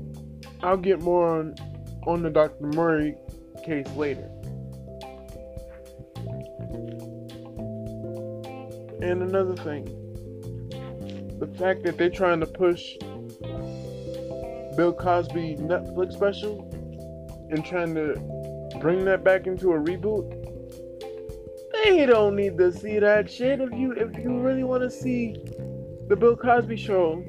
I'll 0.63 0.77
get 0.77 1.01
more 1.01 1.39
on 1.39 1.55
on 2.07 2.23
the 2.23 2.31
Dr. 2.31 2.67
Murray 2.67 3.17
case 3.65 3.89
later. 3.97 4.31
And 9.01 9.23
another 9.23 9.57
thing, 9.57 9.85
the 11.39 11.47
fact 11.59 11.83
that 11.85 11.97
they're 11.97 12.11
trying 12.11 12.41
to 12.41 12.47
push 12.47 12.97
Bill 14.77 14.93
Cosby 14.93 15.57
Netflix 15.57 16.13
special 16.13 16.69
and 17.51 17.65
trying 17.65 17.95
to 17.95 18.15
bring 18.81 19.05
that 19.07 19.25
back 19.25 19.47
into 19.47 19.73
a 19.73 19.79
reboot. 19.79 20.35
They 21.73 22.07
don't 22.07 22.37
need 22.37 22.59
to 22.59 22.71
see 22.71 22.99
that 22.99 23.31
shit. 23.31 23.61
If 23.61 23.73
you 23.73 23.93
if 23.93 24.17
you 24.19 24.41
really 24.41 24.65
want 24.65 24.83
to 24.83 24.91
see 24.91 25.37
the 26.09 26.17
Bill 26.17 26.37
Cosby 26.37 26.77
show, 26.77 27.25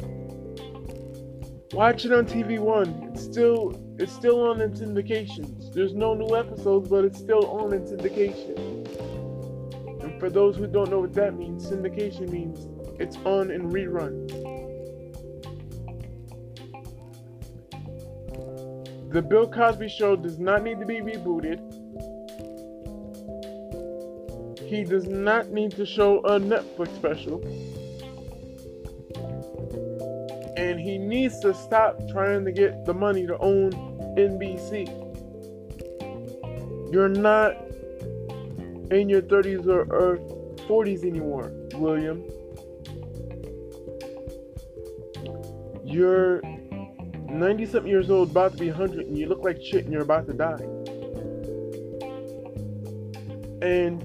watch 1.73 2.05
it 2.05 2.11
on 2.11 2.25
TV 2.25 2.59
One. 2.59 3.09
It's 3.11 3.23
still 3.23 3.79
it's 3.97 4.13
still 4.13 4.41
on 4.41 4.61
in 4.61 4.71
syndications. 4.71 5.73
There's 5.73 5.93
no 5.93 6.13
new 6.13 6.35
episodes, 6.35 6.89
but 6.89 7.05
it's 7.05 7.19
still 7.19 7.45
on 7.47 7.73
in 7.73 7.83
syndication. 7.83 8.57
And 10.03 10.19
for 10.19 10.29
those 10.29 10.55
who 10.55 10.67
don't 10.67 10.89
know 10.89 10.99
what 10.99 11.13
that 11.13 11.37
means, 11.37 11.65
syndication 11.69 12.29
means 12.29 12.67
it's 12.99 13.17
on 13.25 13.51
in 13.51 13.69
reruns. 13.69 14.29
The 19.11 19.21
Bill 19.21 19.49
Cosby 19.49 19.89
Show 19.89 20.15
does 20.15 20.37
not 20.37 20.63
need 20.63 20.79
to 20.79 20.85
be 20.85 21.01
rebooted. 21.01 21.59
He 24.59 24.83
does 24.83 25.07
not 25.07 25.49
need 25.49 25.71
to 25.71 25.85
show 25.85 26.19
a 26.19 26.39
Netflix 26.39 26.95
special. 26.95 27.39
And 30.79 30.87
he 30.87 30.97
needs 30.97 31.41
to 31.41 31.53
stop 31.53 31.99
trying 32.09 32.45
to 32.45 32.53
get 32.53 32.85
the 32.85 32.93
money 32.93 33.27
to 33.27 33.37
own 33.39 33.71
NBC. 34.17 34.87
You're 36.89 37.09
not 37.09 37.57
in 38.89 39.09
your 39.09 39.21
30s 39.21 39.67
or, 39.67 39.81
or 39.93 40.19
40s 40.69 41.03
anymore, 41.03 41.51
William. 41.73 42.23
You're 45.83 46.41
90 47.27 47.65
something 47.65 47.91
years 47.91 48.09
old, 48.09 48.31
about 48.31 48.53
to 48.53 48.57
be 48.57 48.69
100, 48.69 49.05
and 49.05 49.17
you 49.17 49.27
look 49.27 49.43
like 49.43 49.61
shit 49.61 49.83
and 49.83 49.91
you're 49.91 50.03
about 50.03 50.27
to 50.27 50.33
die. 50.33 50.63
And 53.61 54.01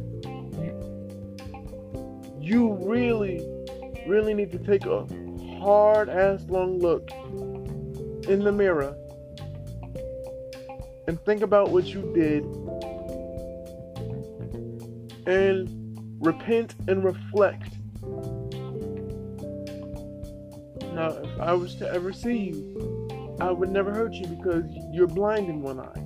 you, 2.41 2.41
you 2.41 2.73
really, 2.85 3.47
really 4.09 4.35
need 4.35 4.51
to 4.51 4.59
take 4.59 4.87
a 4.87 5.07
hard 5.65 6.11
ass 6.11 6.45
long 6.51 6.79
look 6.79 7.11
in 8.29 8.45
the 8.45 8.53
mirror 8.53 8.95
and 11.09 11.19
think 11.25 11.41
about 11.41 11.71
what 11.71 11.87
you 11.87 12.03
did 12.15 12.45
and 15.27 15.97
repent 16.21 16.75
and 16.87 17.03
reflect. 17.03 17.73
Now, 20.93 21.17
if 21.23 21.41
I 21.41 21.55
was 21.55 21.75
to 21.77 21.91
ever 21.91 22.13
see 22.13 22.51
you, 22.51 23.37
I 23.41 23.51
would 23.51 23.71
never 23.71 23.91
hurt 23.91 24.13
you 24.13 24.27
because 24.27 24.65
you're 24.93 25.07
blind 25.07 25.49
in 25.49 25.63
one 25.63 25.81
eye 25.81 26.05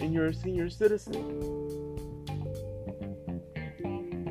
and 0.00 0.12
you're 0.12 0.26
a 0.26 0.34
senior 0.34 0.68
citizen. 0.68 1.14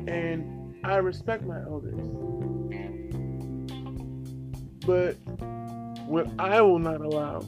And 0.06 0.76
I 0.84 0.98
respect 0.98 1.42
my 1.42 1.60
elders. 1.62 2.35
But 4.86 5.16
what 6.06 6.28
I 6.38 6.60
will 6.60 6.78
not 6.78 7.00
allow 7.00 7.40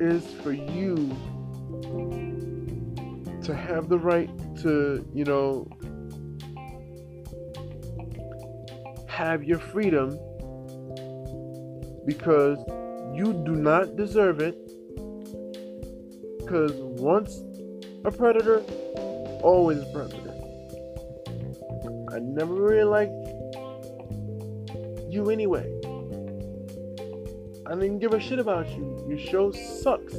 is 0.00 0.24
for 0.42 0.52
you 0.52 1.16
to 3.44 3.54
have 3.54 3.88
the 3.88 3.98
right 3.98 4.28
to, 4.62 5.06
you 5.14 5.24
know, 5.24 5.68
have 9.06 9.44
your 9.44 9.60
freedom 9.60 10.18
because 12.04 12.58
you 13.14 13.32
do 13.46 13.54
not 13.54 13.96
deserve 13.96 14.40
it. 14.40 14.56
Because 16.38 16.72
once 16.74 17.42
a 18.04 18.10
predator, 18.10 18.58
always 19.42 19.78
a 19.78 19.86
predator. 19.86 20.34
I 22.12 22.18
never 22.18 22.54
really 22.54 22.84
liked 22.84 23.25
you 25.16 25.30
anyway. 25.30 25.66
I 27.66 27.74
didn't 27.74 27.98
give 27.98 28.12
a 28.12 28.20
shit 28.20 28.38
about 28.38 28.68
you. 28.68 29.04
Your 29.08 29.18
show 29.18 29.50
sucks. 29.50 30.14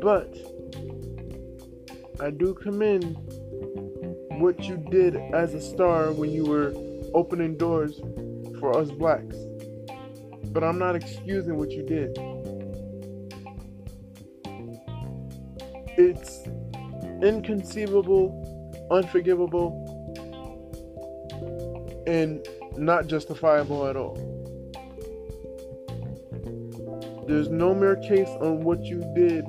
But 0.00 0.36
I 2.20 2.30
do 2.30 2.54
commend 2.54 3.16
what 4.38 4.64
you 4.64 4.76
did 4.90 5.16
as 5.16 5.54
a 5.54 5.60
star 5.60 6.12
when 6.12 6.30
you 6.30 6.44
were 6.44 6.74
opening 7.14 7.56
doors 7.56 8.00
for 8.60 8.78
us 8.78 8.90
blacks. 8.90 9.36
But 10.52 10.62
I'm 10.62 10.78
not 10.78 10.94
excusing 10.94 11.56
what 11.56 11.70
you 11.70 11.82
did. 11.82 12.18
It's 15.96 16.46
inconceivable, 17.22 18.86
unforgivable, 18.90 19.81
and 22.12 22.46
not 22.76 23.06
justifiable 23.06 23.86
at 23.86 23.96
all. 23.96 24.16
There's 27.26 27.48
no 27.48 27.74
mere 27.74 27.96
case 27.96 28.28
on 28.28 28.60
what 28.60 28.84
you 28.84 29.00
did 29.14 29.46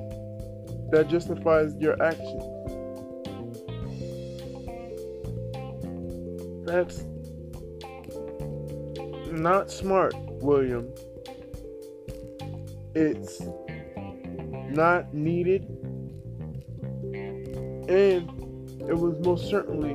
that 0.90 1.08
justifies 1.08 1.76
your 1.76 2.02
actions. 2.02 2.42
That's 6.66 7.04
not 9.30 9.70
smart, 9.70 10.14
William. 10.40 10.90
It's 12.94 13.42
not 14.70 15.12
needed. 15.12 15.64
And 17.90 18.30
it 18.88 18.96
was 18.96 19.18
most 19.18 19.50
certainly 19.50 19.94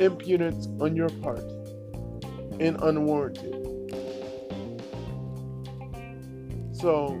impudence 0.00 0.68
on 0.80 0.96
your 0.96 1.08
part 1.08 1.44
and 2.60 2.80
unwarranted. 2.82 3.54
So, 6.72 7.14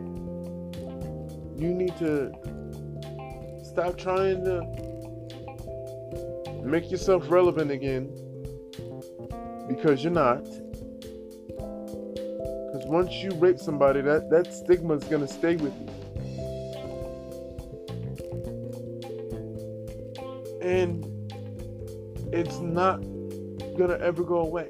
you 1.56 1.72
need 1.72 1.96
to 1.98 2.32
stop 3.64 3.96
trying 3.96 4.44
to 4.44 4.62
make 6.64 6.90
yourself 6.90 7.30
relevant 7.30 7.70
again 7.70 8.08
because 9.68 10.02
you're 10.02 10.12
not. 10.12 10.44
Because 12.66 12.86
once 12.86 13.12
you 13.14 13.30
rape 13.36 13.58
somebody, 13.58 14.00
that, 14.02 14.30
that 14.30 14.52
stigma 14.52 14.94
is 14.94 15.04
going 15.04 15.26
to 15.26 15.32
stay 15.32 15.56
with 15.56 15.72
you. 15.80 15.83
It's 22.34 22.58
not 22.58 23.00
to 23.96 24.04
ever 24.04 24.24
go 24.24 24.40
away. 24.40 24.68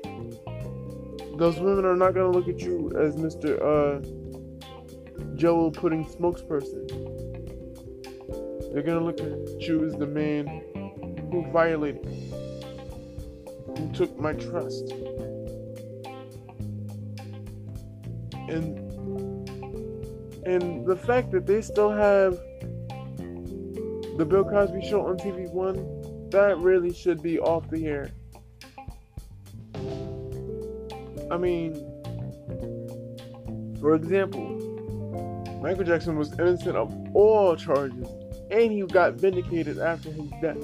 Those 1.36 1.58
women 1.58 1.84
are 1.86 1.96
not 1.96 2.14
to 2.30 2.38
look 2.38 2.48
at 2.48 2.60
you 2.60 2.92
as 2.98 3.16
Mr. 3.16 3.58
Uh, 3.60 4.00
Jello 5.36 5.70
pudding 5.70 6.04
spokesperson. 6.04 6.86
They're 8.72 8.82
to 8.98 9.04
look 9.04 9.20
at 9.20 9.60
you 9.66 9.86
as 9.86 9.94
the 9.96 10.06
man 10.06 10.46
who 11.30 11.46
violated 11.52 12.04
who 13.66 13.92
took 13.92 14.18
my 14.18 14.32
trust. 14.34 14.90
And 18.48 18.78
and 20.46 20.86
the 20.86 20.96
fact 20.96 21.30
that 21.32 21.46
they 21.46 21.62
still 21.62 21.90
have 21.90 22.38
the 24.18 24.26
Bill 24.28 24.44
Cosby 24.44 24.86
show 24.86 25.06
on 25.06 25.16
TV 25.16 25.50
one, 25.50 26.03
that 26.34 26.58
really 26.58 26.92
should 26.92 27.22
be 27.22 27.38
off 27.38 27.70
the 27.70 27.86
air. 27.86 28.10
I 31.30 31.36
mean, 31.36 31.74
for 33.80 33.94
example, 33.94 35.60
Michael 35.62 35.84
Jackson 35.84 36.16
was 36.16 36.32
innocent 36.32 36.76
of 36.76 36.92
all 37.14 37.54
charges 37.54 38.08
and 38.50 38.72
he 38.72 38.82
got 38.82 39.14
vindicated 39.14 39.78
after 39.78 40.10
his 40.10 40.28
death. 40.42 40.58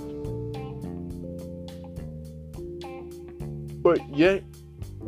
But 3.80 4.00
yet, 4.12 4.42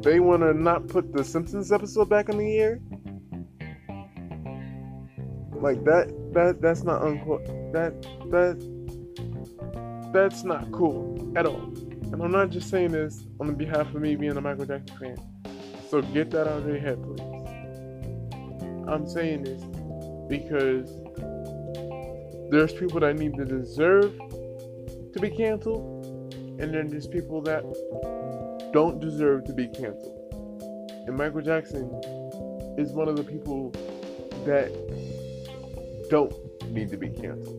they 0.00 0.20
want 0.20 0.42
to 0.42 0.54
not 0.54 0.86
put 0.86 1.12
the 1.12 1.24
Simpsons 1.24 1.72
episode 1.72 2.08
back 2.08 2.28
in 2.28 2.38
the 2.38 2.58
air. 2.58 2.80
Like 5.56 5.82
that, 5.84 6.12
that 6.34 6.60
that's 6.60 6.84
not 6.84 7.02
unquote. 7.02 7.46
That 7.72 8.00
that 8.30 8.71
that's 10.12 10.44
not 10.44 10.70
cool 10.72 11.32
at 11.36 11.46
all. 11.46 11.72
And 12.12 12.22
I'm 12.22 12.30
not 12.30 12.50
just 12.50 12.68
saying 12.68 12.92
this 12.92 13.24
on 13.40 13.54
behalf 13.54 13.94
of 13.94 14.02
me 14.02 14.16
being 14.16 14.36
a 14.36 14.40
Michael 14.40 14.66
Jackson 14.66 14.96
fan. 14.98 15.16
So 15.88 16.02
get 16.02 16.30
that 16.30 16.46
out 16.46 16.58
of 16.58 16.66
your 16.66 16.78
head, 16.78 17.02
please. 17.02 17.20
I'm 18.88 19.08
saying 19.08 19.44
this 19.44 19.62
because 20.28 20.90
there's 22.50 22.72
people 22.74 23.00
that 23.00 23.16
need 23.16 23.34
to 23.36 23.44
deserve 23.44 24.12
to 25.12 25.20
be 25.20 25.30
canceled, 25.30 26.34
and 26.60 26.74
then 26.74 26.88
there's 26.88 27.06
people 27.06 27.40
that 27.42 27.62
don't 28.72 29.00
deserve 29.00 29.44
to 29.44 29.54
be 29.54 29.68
canceled. 29.68 30.18
And 31.06 31.16
Michael 31.16 31.40
Jackson 31.40 31.90
is 32.78 32.92
one 32.92 33.08
of 33.08 33.16
the 33.16 33.24
people 33.24 33.70
that 34.44 34.70
don't 36.10 36.34
need 36.70 36.90
to 36.90 36.96
be 36.96 37.08
canceled. 37.08 37.58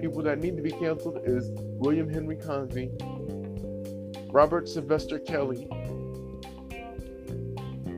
People 0.00 0.22
that 0.22 0.40
need 0.40 0.56
to 0.56 0.62
be 0.62 0.72
canceled 0.72 1.20
is 1.24 1.48
William 1.78 2.08
Henry 2.08 2.36
Cosby, 2.36 2.90
Robert 4.30 4.68
Sylvester 4.68 5.18
Kelly, 5.18 5.66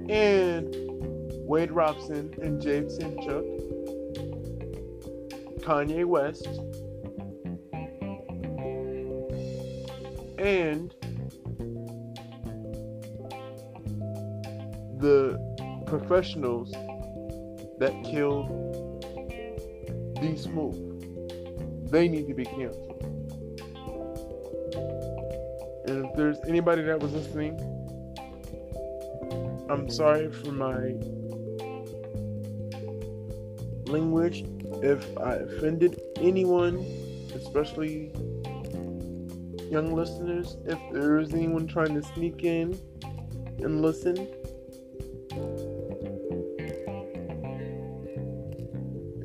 and 0.08 0.74
Wade 1.46 1.70
Robson 1.70 2.34
and 2.42 2.60
James 2.60 2.98
Shinchuk, 2.98 3.44
Kanye 5.60 6.04
West, 6.04 6.46
and 10.38 10.94
the 14.98 15.38
professionals 15.86 16.72
that 17.78 17.92
killed 18.04 18.48
D 20.20 20.36
Smooth. 20.36 21.90
They 21.90 22.08
need 22.08 22.26
to 22.26 22.34
be 22.34 22.44
canceled. 22.44 22.85
And 25.86 26.04
if 26.04 26.16
there's 26.16 26.38
anybody 26.48 26.82
that 26.82 27.00
was 27.00 27.12
listening, 27.12 27.54
I'm 29.70 29.88
sorry 29.88 30.30
for 30.30 30.52
my 30.52 30.94
language 33.90 34.44
if 34.82 35.16
I 35.18 35.34
offended 35.34 36.00
anyone, 36.16 36.84
especially 37.34 38.12
young 39.70 39.94
listeners. 39.94 40.56
If 40.64 40.78
there 40.92 41.18
is 41.18 41.32
anyone 41.34 41.66
trying 41.66 41.94
to 41.94 42.02
sneak 42.14 42.44
in 42.44 42.78
and 43.58 43.82
listen, 43.82 44.16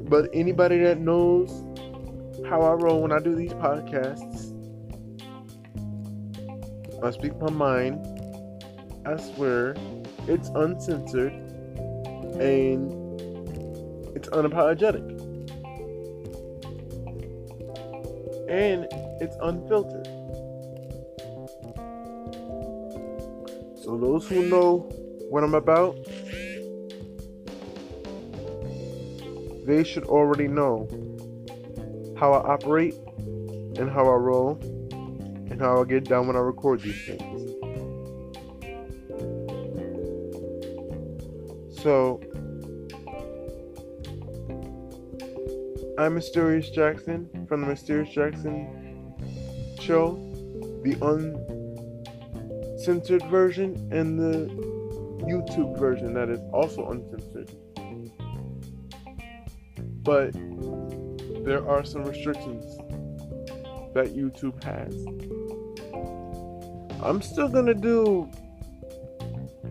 but 0.09 0.29
anybody 0.33 0.79
that 0.79 0.99
knows 0.99 1.49
how 2.47 2.61
I 2.61 2.73
roll 2.73 3.01
when 3.01 3.11
I 3.11 3.19
do 3.19 3.35
these 3.35 3.53
podcasts, 3.53 4.30
I 7.03 7.09
speak 7.09 7.35
my 7.37 7.49
mind. 7.49 8.05
I 9.07 9.17
swear 9.17 9.75
it's 10.27 10.49
uncensored 10.49 11.33
and 12.39 12.93
it's 14.15 14.29
unapologetic. 14.29 15.01
And 18.47 18.87
it's 19.19 19.35
unfiltered. 19.41 20.05
So, 23.83 23.97
those 23.97 24.27
who 24.27 24.43
know 24.43 24.89
what 25.29 25.43
I'm 25.43 25.55
about, 25.55 25.95
they 29.65 29.83
should 29.83 30.03
already 30.03 30.47
know 30.47 30.87
how 32.19 32.33
I 32.33 32.53
operate 32.53 32.93
and 33.77 33.89
how 33.89 34.05
I 34.05 34.15
roll 34.15 34.59
how 35.61 35.81
I 35.81 35.85
get 35.85 36.05
down 36.05 36.27
when 36.27 36.35
I 36.35 36.39
record 36.39 36.81
these 36.81 37.05
things. 37.05 37.51
So, 41.81 42.19
I'm 45.97 46.15
Mysterious 46.15 46.69
Jackson 46.71 47.29
from 47.47 47.61
the 47.61 47.67
Mysterious 47.67 48.09
Jackson 48.13 49.13
show, 49.79 50.15
the 50.83 50.97
uncensored 52.75 53.23
version, 53.27 53.75
and 53.91 54.19
the 54.19 54.47
YouTube 55.25 55.77
version 55.77 56.13
that 56.15 56.29
is 56.29 56.39
also 56.53 56.89
uncensored. 56.89 57.51
But 60.03 60.33
there 61.45 61.67
are 61.67 61.83
some 61.83 62.03
restrictions 62.03 62.77
that 63.93 64.15
YouTube 64.15 64.63
has. 64.63 64.95
I'm 67.03 67.19
still 67.23 67.47
gonna 67.49 67.73
do 67.73 68.29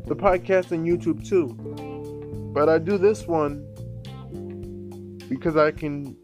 the 0.06 0.16
podcast 0.16 0.72
on 0.72 0.84
YouTube 0.84 1.24
too, 1.24 1.54
but 2.52 2.68
I 2.68 2.78
do 2.78 2.98
this 2.98 3.24
one 3.24 3.64
because 5.28 5.56
I 5.56 5.70
can 5.70 6.16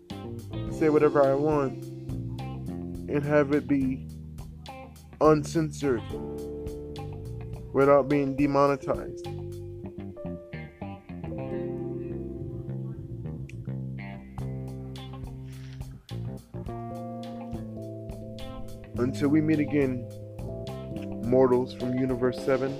say 0.72 0.88
whatever 0.88 1.24
I 1.24 1.34
want 1.34 1.84
and 3.08 3.22
have 3.22 3.52
it 3.52 3.68
be 3.68 4.08
uncensored 5.20 6.02
without 7.72 8.08
being 8.08 8.34
demonetized. 8.34 9.28
Until 18.98 19.28
we 19.28 19.40
meet 19.40 19.60
again, 19.60 20.08
mortals 21.26 21.74
from 21.74 21.98
Universe 21.98 22.38
7, 22.44 22.72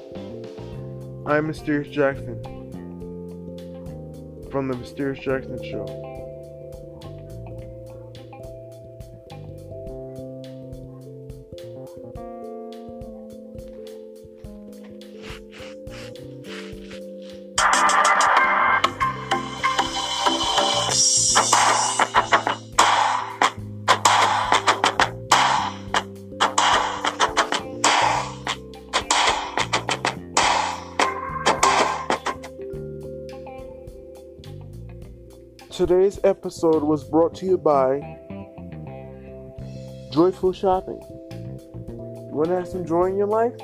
I'm 1.27 1.49
Mysterious 1.49 1.89
Jackson 1.89 2.41
from 4.53 4.69
The 4.69 4.77
Mysterious 4.77 5.19
Jackson 5.19 5.61
Show. 5.65 6.06
Episode 36.27 36.83
was 36.83 37.05
brought 37.05 37.37
to 37.37 37.47
you 37.47 37.57
by 37.57 38.01
Joyful 40.11 40.53
Shopping. 40.53 41.01
You 41.31 42.31
want 42.33 42.49
to 42.49 42.57
have 42.57 42.67
some 42.67 42.85
joy 42.85 43.07
in 43.07 43.17
your 43.17 43.29
life? 43.29 43.55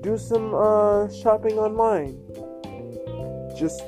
Do 0.00 0.18
some 0.18 0.52
uh, 0.52 1.08
shopping 1.12 1.58
online. 1.58 2.18
Just, 3.56 3.80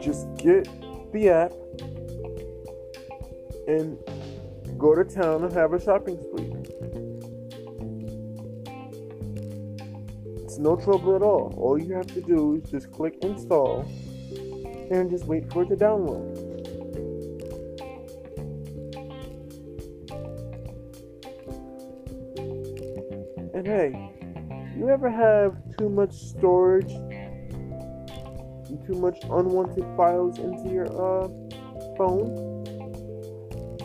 just 0.00 0.26
get 0.38 0.66
the 1.12 1.28
app 1.28 1.52
and 3.68 3.98
go 4.78 4.94
to 4.94 5.04
town 5.04 5.44
and 5.44 5.52
have 5.52 5.74
a 5.74 5.80
shopping 5.80 6.18
spree. 6.18 6.43
No 10.64 10.76
trouble 10.76 11.14
at 11.14 11.20
all. 11.20 11.52
All 11.58 11.78
you 11.78 11.92
have 11.94 12.06
to 12.06 12.22
do 12.22 12.54
is 12.56 12.70
just 12.70 12.90
click 12.90 13.18
install 13.20 13.82
and 14.90 15.10
just 15.10 15.26
wait 15.26 15.52
for 15.52 15.62
it 15.62 15.68
to 15.68 15.76
download. 15.76 16.24
And 23.52 23.66
hey, 23.66 24.10
you 24.74 24.88
ever 24.88 25.10
have 25.10 25.54
too 25.76 25.90
much 25.90 26.14
storage 26.14 26.92
and 26.92 28.86
too 28.86 28.94
much 28.94 29.18
unwanted 29.24 29.84
files 29.98 30.38
into 30.38 30.70
your 30.72 30.86
uh, 30.86 31.28
phone? 31.98 32.32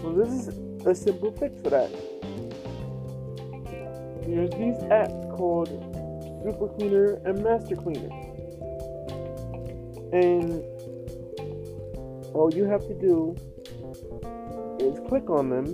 Well, 0.02 0.14
this 0.14 0.30
is 0.30 0.48
a 0.86 0.96
simple 0.96 1.34
fix 1.34 1.62
for 1.62 1.72
that. 1.72 1.92
There's 4.26 4.52
these 4.52 4.78
apps 4.90 5.36
called 5.36 5.89
Super 6.52 6.68
Cleaner 6.70 7.22
and 7.26 7.44
Master 7.44 7.76
Cleaner. 7.76 8.10
And 10.12 10.64
all 12.34 12.52
you 12.54 12.66
have 12.66 12.82
to 12.88 12.94
do 13.00 13.36
is 14.80 15.00
click 15.08 15.30
on 15.30 15.50
them 15.50 15.66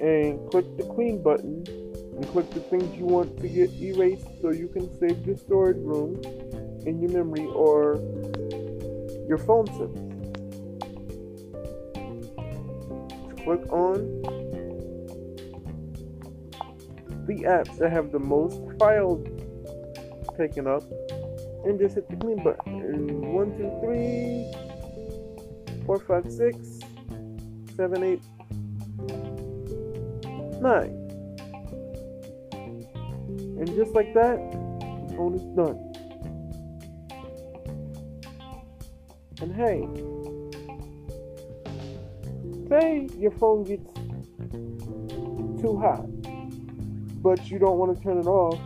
and 0.00 0.48
click 0.50 0.64
the 0.76 0.84
clean 0.94 1.20
button 1.20 1.64
and 1.66 2.28
click 2.28 2.48
the 2.50 2.60
things 2.60 2.96
you 2.96 3.04
want 3.04 3.36
to 3.40 3.48
get 3.48 3.70
erased 3.80 4.26
so 4.40 4.50
you 4.50 4.68
can 4.68 4.88
save 5.00 5.26
your 5.26 5.36
storage 5.36 5.78
room 5.78 6.20
in 6.86 7.00
your 7.00 7.10
memory 7.10 7.46
or 7.46 7.96
your 9.28 9.38
phone 9.38 9.66
SIM. 9.76 10.08
click 13.48 13.72
on 13.72 14.47
the 17.28 17.44
apps 17.44 17.76
that 17.76 17.92
have 17.92 18.10
the 18.10 18.18
most 18.18 18.58
files 18.78 19.24
taken 20.38 20.66
up 20.66 20.82
and 21.64 21.78
just 21.78 21.94
hit 21.94 22.08
the 22.08 22.16
clean 22.16 22.42
button. 22.42 23.32
One, 23.32 23.56
two, 23.58 23.70
three, 23.82 24.50
four, 25.84 25.98
five, 26.00 26.32
six, 26.32 26.56
seven, 27.76 28.02
eight, 28.02 28.22
nine. 30.62 30.94
And 33.58 33.66
just 33.76 33.92
like 33.92 34.14
that, 34.14 34.38
the 35.08 35.14
phone 35.14 35.34
is 35.34 35.42
done. 35.54 35.84
And 39.42 39.54
hey, 39.54 39.86
say 42.70 43.08
your 43.18 43.32
phone 43.32 43.64
gets 43.64 43.92
too 45.60 45.76
hot, 45.78 46.06
but 47.28 47.50
you 47.50 47.58
don't 47.58 47.76
want 47.76 47.94
to 47.94 48.02
turn 48.02 48.16
it 48.16 48.26
off 48.26 48.58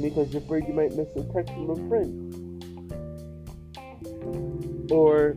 because 0.00 0.32
you're 0.32 0.40
afraid 0.40 0.62
you 0.68 0.72
might 0.72 0.94
miss 0.94 1.08
a 1.16 1.24
text 1.34 1.52
from 1.54 1.70
a 1.70 1.88
friend. 1.88 2.12
Or 4.92 5.36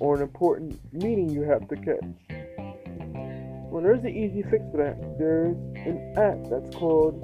or 0.00 0.16
an 0.16 0.22
important 0.22 0.80
meeting 0.92 1.30
you 1.30 1.42
have 1.42 1.68
to 1.68 1.76
catch. 1.76 2.02
Well, 3.70 3.84
there's 3.84 4.02
an 4.02 4.08
easy 4.08 4.42
fix 4.42 4.64
for 4.72 4.78
that. 4.78 5.16
There's 5.16 5.56
an 5.86 6.14
app 6.16 6.50
that's 6.50 6.74
called 6.74 7.22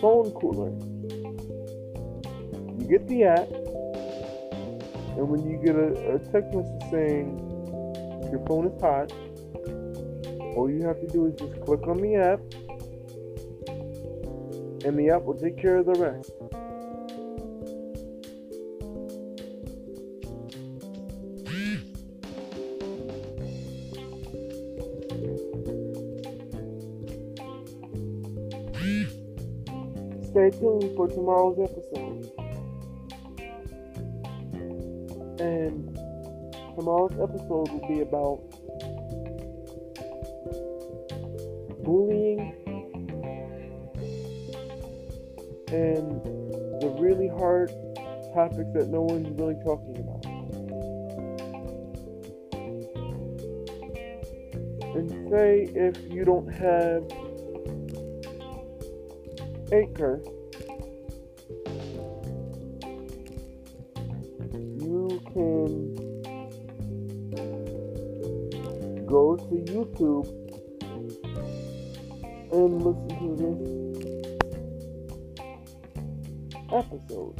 Phone 0.00 0.30
Cooler. 0.38 0.70
You 2.78 2.86
get 2.88 3.08
the 3.08 3.24
app, 3.24 3.48
and 5.18 5.28
when 5.28 5.50
you 5.50 5.56
get 5.56 5.74
a, 5.74 6.14
a 6.14 6.18
text 6.30 6.54
message 6.54 6.90
saying 6.92 7.53
your 8.34 8.44
phone 8.48 8.66
is 8.66 8.80
hot, 8.80 9.12
all 10.56 10.68
you 10.68 10.82
have 10.84 11.00
to 11.00 11.06
do 11.06 11.26
is 11.26 11.34
just 11.38 11.60
click 11.60 11.86
on 11.86 11.98
the 11.98 12.16
app, 12.16 12.40
and 14.84 14.98
the 14.98 15.08
app 15.10 15.22
will 15.22 15.38
take 15.38 15.56
care 15.56 15.76
of 15.76 15.86
the 15.86 15.94
rest. 15.94 16.32
Stay 30.30 30.50
tuned 30.58 30.96
for 30.96 31.06
tomorrow's 31.06 31.60
episode. 31.60 32.23
Tomorrow's 36.84 37.12
episode 37.12 37.70
will 37.70 37.88
be 37.88 38.00
about 38.02 38.42
bullying 41.82 42.52
and 45.68 46.22
the 46.82 46.94
really 46.98 47.28
hard 47.28 47.70
topics 48.34 48.70
that 48.74 48.88
no 48.88 49.00
one's 49.00 49.30
really 49.40 49.54
talking 49.64 49.96
about. 49.96 50.26
And 54.94 55.30
say 55.30 55.70
if 55.74 55.96
you 56.12 56.26
don't 56.26 56.52
have 56.52 57.02
Anchor, 59.72 60.20
you 64.52 65.22
can 65.32 65.93
go 69.14 69.36
to 69.36 69.54
YouTube 69.70 70.26
and 72.52 72.82
listen 72.82 73.08
to 73.20 73.26
this 73.38 73.58
episode. 76.72 77.36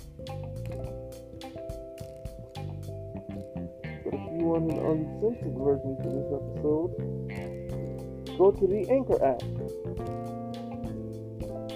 But 4.04 4.14
if 4.14 4.22
you 4.30 4.44
want 4.46 4.70
an 4.70 4.78
uncensored 4.86 5.56
version 5.58 5.92
to 5.98 6.08
this 6.14 6.28
episode, 6.38 6.92
go 8.38 8.46
to 8.52 8.64
the 8.68 8.80
Anchor 8.88 9.18
app 9.24 9.42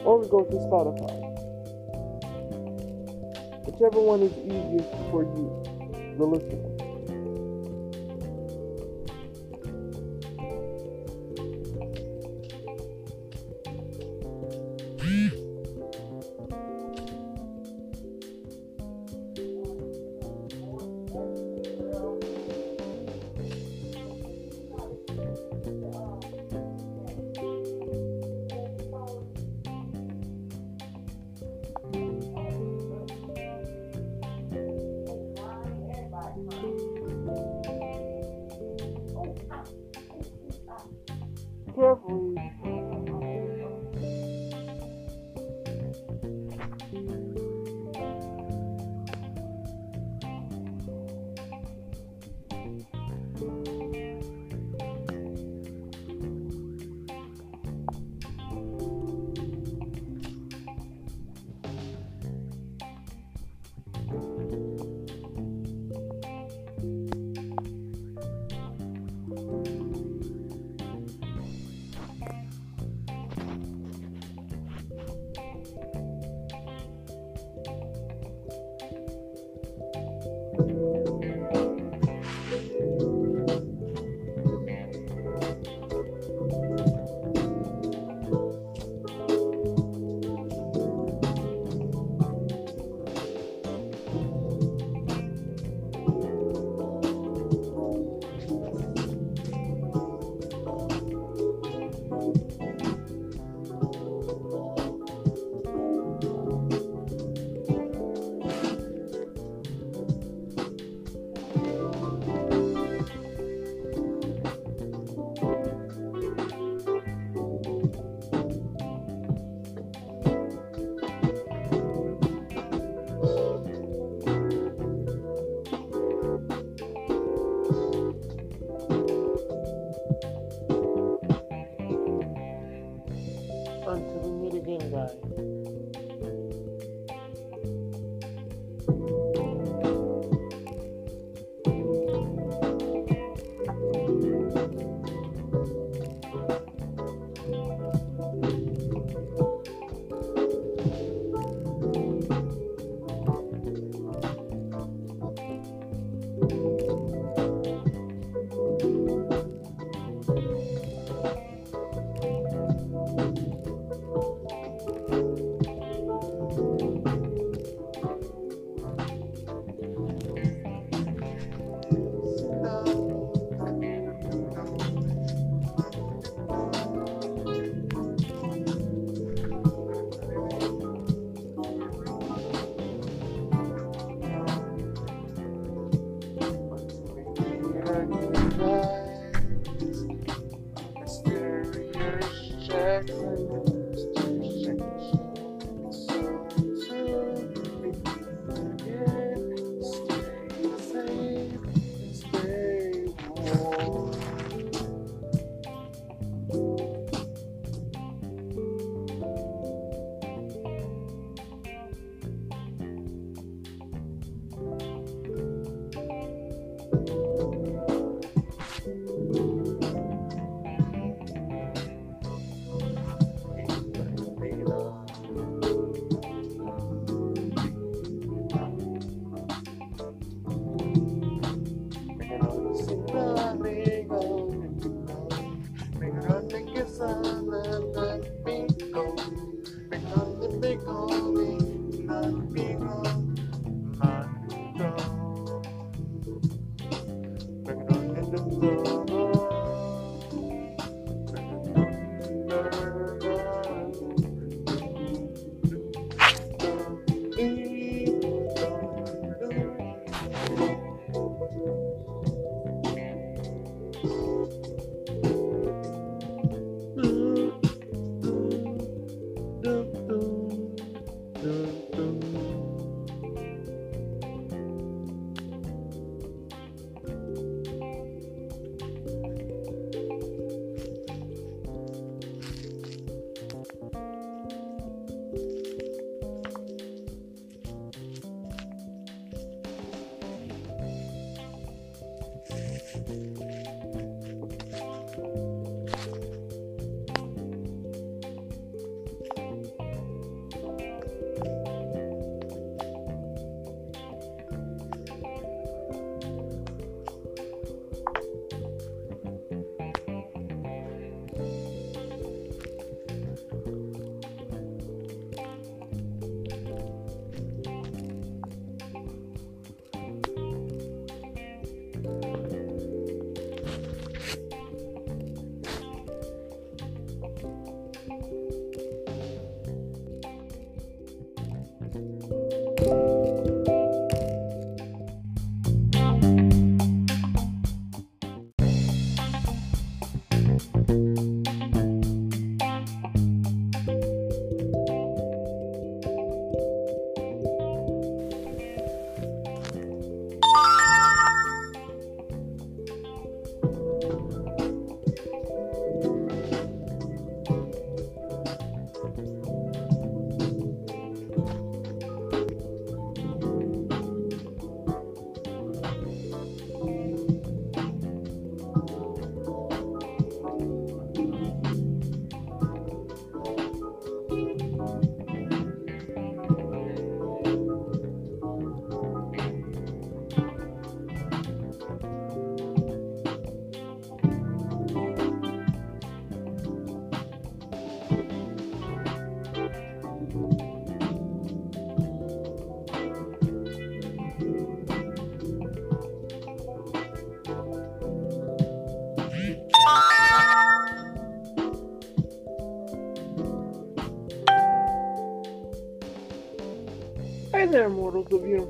or 0.07 0.23
go 0.27 0.45
to 0.45 0.57
Spotify. 0.71 1.17
Whichever 3.67 4.01
one 4.01 4.23
is 4.23 4.33
easiest 4.47 4.91
for 5.11 5.23
you, 5.25 5.47
the 6.17 6.25
listener. 6.25 6.68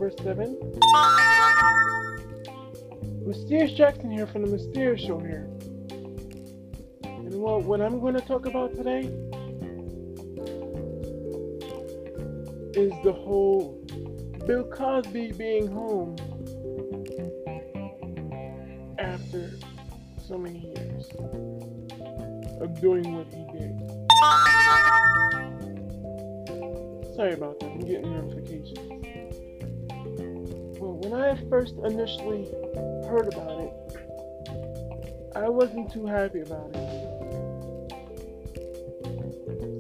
Of 0.09 0.26
Universe 0.26 0.59
7. 0.59 0.80
Ah! 0.82 2.16
Mysterious 3.26 3.72
Jackson 3.72 4.11
here 4.11 4.26
from 4.26 4.42
the 4.42 4.48
Mysterious 4.48 5.00
Show 5.00 5.18
here. 5.18 5.48
And 7.04 7.40
well, 7.40 7.61
what 7.61 7.80
I'm 7.80 8.00
going 8.00 8.14
to 8.14 8.20
talk 8.20 8.46
about 8.46 8.74
today 8.74 9.11
is 12.74 12.92
the 13.04 13.12
whole 13.12 13.84
Bill 14.46 14.64
Cosby 14.64 15.32
being 15.32 15.66
home 15.70 16.16
after 18.98 19.50
so 20.26 20.38
many 20.38 20.61
years 20.74 21.11
of 22.61 22.80
doing 22.80 23.14
what 23.14 23.26
he 23.32 23.44
did. 23.59 23.78
Ah! 24.22 24.94
Sorry 27.14 27.32
about 27.32 27.59
that, 27.61 27.66
I'm 27.66 27.80
getting 27.80 28.12
notifications. 28.12 28.97
First 31.51 31.74
initially 31.84 32.46
heard 33.09 33.32
about 33.32 33.61
it, 33.61 33.72
I 35.34 35.49
wasn't 35.49 35.90
too 35.90 36.05
happy 36.05 36.40
about 36.40 36.70
it. 36.74 37.88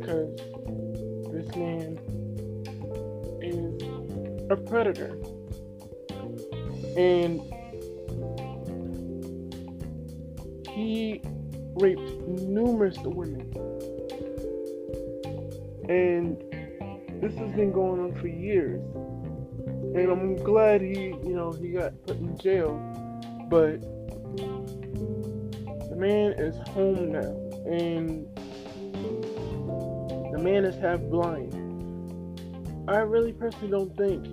Because 0.00 0.34
this 1.30 1.54
man 1.56 1.98
is 3.42 3.82
a 4.50 4.56
predator. 4.56 5.18
And 6.96 7.42
he 10.70 11.20
raped 11.74 12.26
numerous 12.26 12.96
women. 12.98 13.52
And 15.88 16.38
this 17.20 17.34
has 17.34 17.52
been 17.52 17.72
going 17.72 18.00
on 18.00 18.14
for 18.20 18.28
years. 18.28 18.80
And 19.94 20.10
I'm 20.10 20.36
glad 20.36 20.80
he, 20.80 21.06
you 21.24 21.34
know, 21.34 21.52
he 21.52 21.70
got 21.70 21.92
put 22.06 22.18
in 22.18 22.36
jail. 22.38 22.78
But 23.48 23.80
the 25.88 25.96
man 25.96 26.32
is 26.32 26.56
home 26.68 27.12
now. 27.12 27.34
And 27.66 28.26
the 30.32 30.38
man 30.42 30.64
is 30.64 30.76
half 30.76 31.00
blind. 31.00 31.54
I 32.88 32.98
really 32.98 33.32
personally 33.32 33.70
don't 33.70 33.96
think 33.96 34.24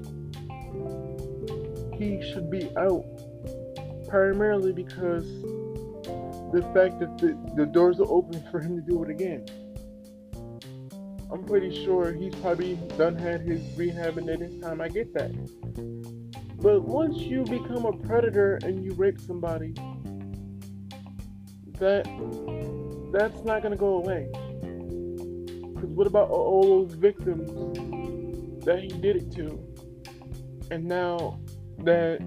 he 1.97 2.21
should 2.31 2.49
be 2.49 2.69
out. 2.77 3.05
Primarily 4.07 4.71
because 4.71 5.25
the 6.53 6.61
fact 6.73 6.99
that 6.99 7.17
the, 7.17 7.37
the 7.55 7.65
doors 7.65 7.99
are 7.99 8.09
open 8.09 8.43
for 8.51 8.59
him 8.59 8.75
to 8.75 8.81
do 8.81 9.03
it 9.03 9.09
again. 9.09 9.45
I'm 11.35 11.43
pretty 11.43 11.83
sure 11.83 12.13
he's 12.13 12.33
probably 12.35 12.75
done 12.97 13.17
had 13.17 13.41
his 13.41 13.59
rehab 13.77 14.17
and 14.17 14.29
at 14.29 14.39
his 14.39 14.57
time. 14.61 14.79
I 14.79 14.87
get 14.87 15.13
that. 15.15 15.33
But 16.61 16.83
once 16.83 17.17
you 17.17 17.43
become 17.43 17.85
a 17.85 17.91
predator 17.91 18.57
and 18.63 18.85
you 18.85 18.93
rape 18.93 19.19
somebody, 19.19 19.73
that 21.77 22.05
that's 23.11 23.43
not 23.43 23.63
gonna 23.63 23.75
go 23.75 23.97
away. 23.97 24.29
Cause 25.75 25.89
what 25.89 26.07
about 26.07 26.29
all 26.29 26.85
those 26.85 26.93
victims 26.93 27.51
that 28.63 28.79
he 28.79 28.87
did 28.87 29.17
it 29.17 29.31
to? 29.33 29.59
And 30.71 30.85
now 30.85 31.41
that 31.79 32.21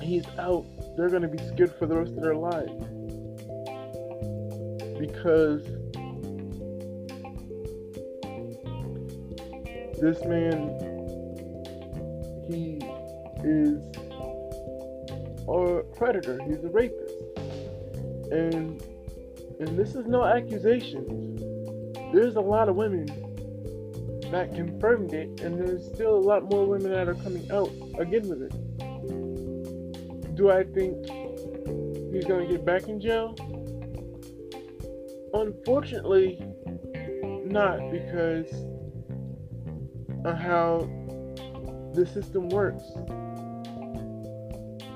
he's 0.00 0.26
out, 0.38 0.64
they're 0.96 1.10
gonna 1.10 1.28
be 1.28 1.46
scared 1.48 1.74
for 1.78 1.84
the 1.84 1.98
rest 1.98 2.12
of 2.12 2.22
their 2.22 2.36
lives. 2.36 2.72
Because 4.98 5.62
this 10.00 10.22
man 10.24 10.78
he 12.48 12.78
is 13.44 13.82
a 15.48 15.82
predator 15.96 16.38
he's 16.46 16.62
a 16.64 16.68
rapist 16.68 17.14
and 18.30 18.82
and 19.58 19.78
this 19.78 19.94
is 19.94 20.06
no 20.06 20.24
accusation 20.24 21.36
there's 22.12 22.36
a 22.36 22.40
lot 22.40 22.68
of 22.68 22.76
women 22.76 23.06
that 24.30 24.54
confirmed 24.54 25.12
it, 25.12 25.40
and 25.40 25.58
there's 25.58 25.86
still 25.86 26.16
a 26.16 26.18
lot 26.18 26.50
more 26.50 26.66
women 26.66 26.90
that 26.90 27.08
are 27.08 27.14
coming 27.14 27.50
out 27.50 27.70
again 27.98 28.28
with 28.28 28.42
it. 28.42 28.52
Do 30.34 30.50
I 30.50 30.64
think 30.64 31.06
he's 32.12 32.24
gonna 32.24 32.46
get 32.46 32.64
back 32.64 32.88
in 32.88 33.00
jail? 33.00 33.34
Unfortunately, 35.32 36.42
not 37.44 37.78
because 37.90 38.52
of 40.26 40.36
how 40.36 40.88
the 41.94 42.04
system 42.04 42.48
works. 42.48 42.82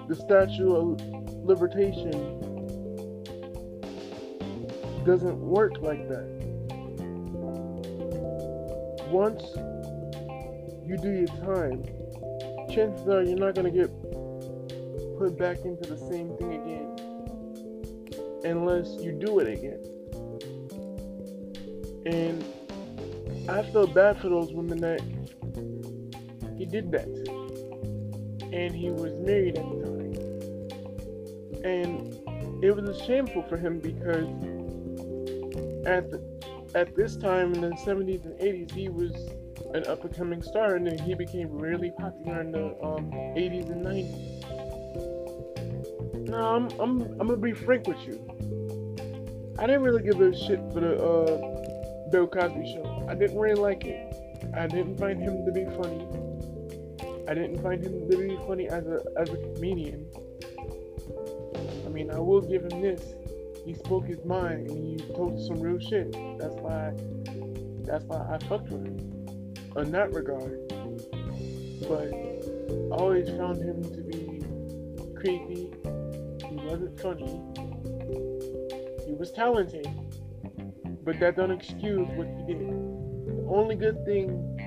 The 0.09 0.17
statute 0.17 0.75
of 0.75 0.99
libertation 1.47 2.11
doesn't 5.07 5.41
work 5.41 5.81
like 5.81 6.09
that. 6.09 6.27
Once 9.09 9.43
you 10.85 10.97
do 10.97 11.11
your 11.11 11.29
time, 11.45 11.85
chances 12.75 13.09
are 13.09 13.23
you're 13.23 13.39
not 13.39 13.55
going 13.55 13.73
to 13.73 13.79
get 13.79 13.89
put 15.17 15.39
back 15.39 15.59
into 15.65 15.89
the 15.89 15.97
same 15.97 16.37
thing 16.39 16.55
again 16.55 16.91
unless 18.45 19.01
you 19.01 19.13
do 19.13 19.39
it 19.39 19.47
again. 19.47 19.81
And 22.07 22.45
I 23.49 23.63
feel 23.71 23.87
bad 23.87 24.21
for 24.21 24.29
those 24.29 24.53
women 24.53 24.81
that 24.81 25.01
he 26.61 26.67
did 26.67 26.93
that. 26.93 27.09
And 28.53 28.75
he 28.75 28.91
was 28.91 29.15
married 29.15 29.57
at 29.57 29.65
the 29.65 29.77
time. 29.83 30.13
And 31.65 32.15
it 32.63 32.77
was 32.77 33.01
shameful 33.01 33.43
for 33.45 33.57
him 33.57 33.79
because 33.79 34.29
at 35.87 36.11
the, 36.11 36.21
at 36.75 36.95
this 36.95 37.17
time 37.17 37.55
in 37.55 37.63
the 37.63 37.71
70s 37.71 38.27
and 38.27 38.39
80s, 38.39 38.73
he 38.73 38.91
was 38.91 39.13
an 39.73 39.87
up 39.87 40.05
and 40.05 40.15
coming 40.15 40.43
star, 40.43 40.75
and 40.75 40.87
then 40.87 40.99
he 40.99 41.15
became 41.15 41.49
really 41.51 41.93
popular 41.99 42.43
in 42.43 42.53
the 42.53 42.67
um, 42.85 43.11
80s 43.11 43.71
and 43.71 43.87
90s. 43.87 44.39
No, 46.29 46.37
I'm, 46.37 46.69
I'm, 46.79 47.01
I'm 47.19 47.27
gonna 47.27 47.37
be 47.39 47.55
frank 47.55 47.87
with 47.87 48.07
you. 48.07 48.19
I 49.59 49.67
didn't 49.67 49.83
really 49.83 50.03
give 50.03 50.21
a 50.21 50.37
shit 50.37 50.61
for 50.75 50.81
the 50.81 51.03
uh, 51.03 52.11
Bill 52.11 52.27
Cosby 52.27 52.71
show. 52.75 53.07
I 53.09 53.15
didn't 53.15 53.39
really 53.39 53.59
like 53.59 53.87
it. 53.87 54.15
I 54.55 54.67
didn't 54.67 54.99
find 54.99 55.19
him 55.23 55.47
to 55.47 55.53
be 55.53 55.65
funny. 55.65 56.30
I 57.31 57.35
didn't 57.35 57.63
find 57.63 57.81
him 57.81 58.09
be 58.09 58.37
funny 58.45 58.67
as 58.67 58.85
a 58.89 59.05
as 59.17 59.31
a 59.31 59.37
comedian. 59.37 60.05
I 61.87 61.89
mean, 61.89 62.11
I 62.11 62.19
will 62.19 62.41
give 62.41 62.65
him 62.65 62.83
this. 62.83 63.15
He 63.65 63.73
spoke 63.75 64.05
his 64.05 64.25
mind 64.25 64.69
and 64.69 65.01
he 65.01 65.07
told 65.15 65.41
some 65.47 65.61
real 65.61 65.79
shit. 65.79 66.11
That's 66.39 66.57
why 66.57 66.93
that's 67.85 68.05
why 68.07 68.19
I 68.35 68.39
fucked 68.49 68.71
with 68.71 68.85
him 68.85 68.99
in 69.77 69.93
that 69.93 70.13
regard. 70.13 70.59
But 71.87 72.11
I 72.13 73.01
always 73.01 73.29
found 73.29 73.63
him 73.63 73.81
to 73.81 74.01
be 74.03 74.43
creepy. 75.15 75.71
He 76.49 76.57
wasn't 76.67 76.99
funny. 77.01 77.41
He 79.07 79.13
was 79.13 79.31
talented. 79.31 79.89
But 81.05 81.21
that 81.21 81.37
don't 81.37 81.53
excuse 81.53 82.09
what 82.09 82.27
he 82.27 82.55
did. 82.55 82.69
The 82.69 83.47
only 83.49 83.77
good 83.77 84.05
thing 84.05 84.59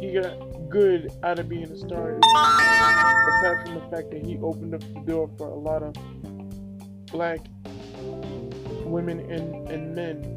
he 0.00 0.12
got 0.12 0.47
good 0.70 1.10
out 1.22 1.38
of 1.38 1.48
being 1.48 1.64
a 1.64 1.76
star 1.76 2.12
is 2.12 2.18
aside 2.18 3.66
from 3.66 3.74
the 3.74 3.80
fact 3.90 4.10
that 4.10 4.22
he 4.24 4.38
opened 4.38 4.74
up 4.74 4.80
the 4.80 5.00
door 5.06 5.30
for 5.38 5.48
a 5.48 5.54
lot 5.54 5.82
of 5.82 5.94
black 7.06 7.40
women 8.84 9.20
and, 9.30 9.68
and 9.68 9.94
men. 9.94 10.34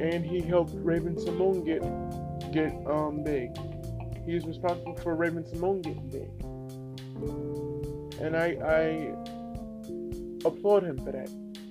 And 0.00 0.24
he 0.24 0.40
helped 0.40 0.72
Raven-Symoné 0.74 1.64
get 1.64 1.82
get 2.52 2.72
um 2.86 3.22
big. 3.22 3.50
He's 4.26 4.44
responsible 4.44 4.96
for 4.96 5.14
Raven-Symoné 5.14 5.82
getting 5.82 6.08
big. 6.08 6.30
And 8.20 8.36
I 8.36 8.56
I 8.64 9.14
applaud 10.44 10.84
him 10.84 10.98
for 10.98 11.12
that. 11.12 11.28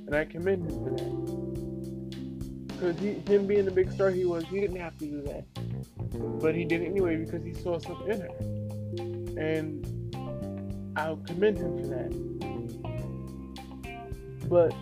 And 0.08 0.16
I 0.16 0.26
commend 0.26 0.70
him 0.70 0.84
for 0.84 0.92
that. 0.92 1.73
Because 2.84 3.00
he, 3.00 3.14
him 3.34 3.48
being 3.48 3.64
the 3.64 3.72
big 3.72 3.90
star 3.94 4.10
he 4.10 4.26
was, 4.26 4.44
he 4.44 4.60
didn't 4.60 4.76
have 4.76 4.98
to 4.98 5.06
do 5.06 5.22
that. 5.22 5.46
But 6.42 6.54
he 6.54 6.66
did 6.66 6.82
it 6.82 6.88
anyway 6.88 7.16
because 7.16 7.42
he 7.42 7.54
saw 7.54 7.80
something 7.80 8.12
in 8.12 8.20
her. 8.20 8.28
And 9.42 9.88
I'll 10.98 11.16
commend 11.16 11.60
him 11.60 11.78
for 11.82 11.88
that. 11.88 12.12
But 14.50 14.76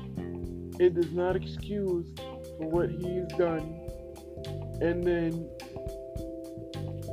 it 0.81 0.95
does 0.95 1.11
not 1.11 1.35
excuse 1.35 2.07
for 2.57 2.67
what 2.69 2.89
he's 2.89 3.27
done. 3.37 3.77
And 4.81 5.03
then 5.03 5.47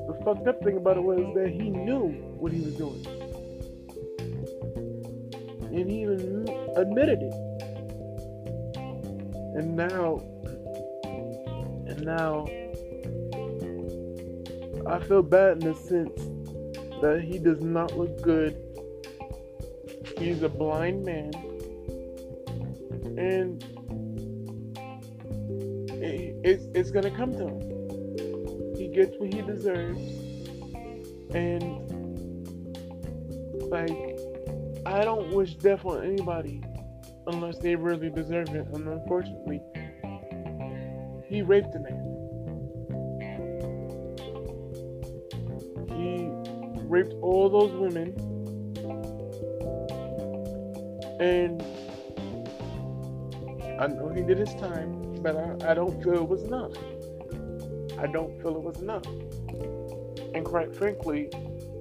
the 0.07 0.19
fucked 0.25 0.49
up 0.49 0.63
thing 0.65 0.79
about 0.79 0.97
it 0.97 1.03
was 1.03 1.35
that 1.35 1.51
he 1.51 1.69
knew 1.69 2.09
what 2.39 2.51
he 2.51 2.63
was 2.63 2.75
doing. 2.77 3.07
And 5.67 5.91
he 5.91 6.01
even 6.01 6.49
admitted 6.77 7.25
it. 7.25 7.35
And 9.55 9.77
now, 9.77 10.23
now, 12.09 12.47
I 14.87 14.99
feel 15.01 15.23
bad 15.23 15.63
in 15.63 15.71
the 15.71 15.75
sense 15.75 16.19
that 17.03 17.21
he 17.23 17.39
does 17.39 17.61
not 17.61 17.99
look 17.99 18.23
good. 18.23 18.57
He's 20.17 20.43
a 20.43 20.49
blind 20.49 21.05
man. 21.05 21.35
And 23.19 23.63
it, 26.03 26.41
it's, 26.43 26.65
it's 26.75 26.91
gonna 26.91 27.11
come 27.11 27.33
to 27.33 27.47
him. 27.47 28.77
He 28.79 28.89
gets 28.89 29.15
what 29.19 29.35
he 29.35 29.43
deserves. 29.43 30.01
And, 31.35 31.63
like, 33.71 34.19
I 34.87 35.05
don't 35.05 35.31
wish 35.35 35.57
death 35.57 35.85
on 35.85 36.03
anybody 36.03 36.63
unless 37.27 37.59
they 37.59 37.77
really 37.77 38.09
deserve 38.09 38.49
it. 38.55 38.67
And 38.73 38.89
unfortunately, 38.89 39.61
he 41.29 41.43
raped 41.43 41.75
a 41.75 41.79
man. 41.79 42.05
He 45.91 46.31
raped 46.89 47.15
all 47.21 47.51
those 47.51 47.73
women. 47.73 48.15
And 51.21 51.63
I 53.81 53.87
know 53.89 54.09
he 54.15 54.23
did 54.23 54.39
his 54.39 54.55
time, 54.55 55.21
but 55.23 55.37
I, 55.37 55.73
I 55.73 55.75
don't 55.75 56.03
feel 56.03 56.15
it 56.15 56.29
was 56.29 56.45
enough. 56.45 56.73
I 57.99 58.07
don't 58.07 58.41
feel 58.41 58.57
it 58.57 58.63
was 58.63 58.79
enough. 58.79 59.05
And 60.35 60.45
quite 60.45 60.75
frankly, 60.75 61.29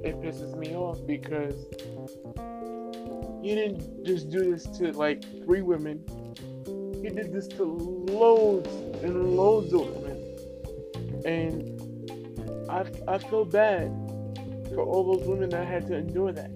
it 0.03 0.19
pisses 0.21 0.55
me 0.57 0.75
off 0.75 0.99
because 1.05 1.67
he 3.41 3.55
didn't 3.55 4.03
just 4.03 4.29
do 4.29 4.51
this 4.51 4.63
to 4.77 4.91
like 4.93 5.23
three 5.45 5.61
women. 5.61 6.03
He 7.07 7.13
did 7.13 7.31
this 7.31 7.47
to 7.47 7.63
loads 7.63 8.67
and 9.01 9.37
loads 9.37 9.71
of 9.71 9.87
women. 9.95 10.17
And 11.23 12.69
I, 12.69 12.83
I 13.07 13.17
feel 13.17 13.45
bad 13.45 13.87
for 14.67 14.81
all 14.81 15.15
those 15.15 15.25
women 15.25 15.49
that 15.51 15.65
had 15.65 15.87
to 15.87 15.95
endure 15.95 16.33
that. 16.33 16.51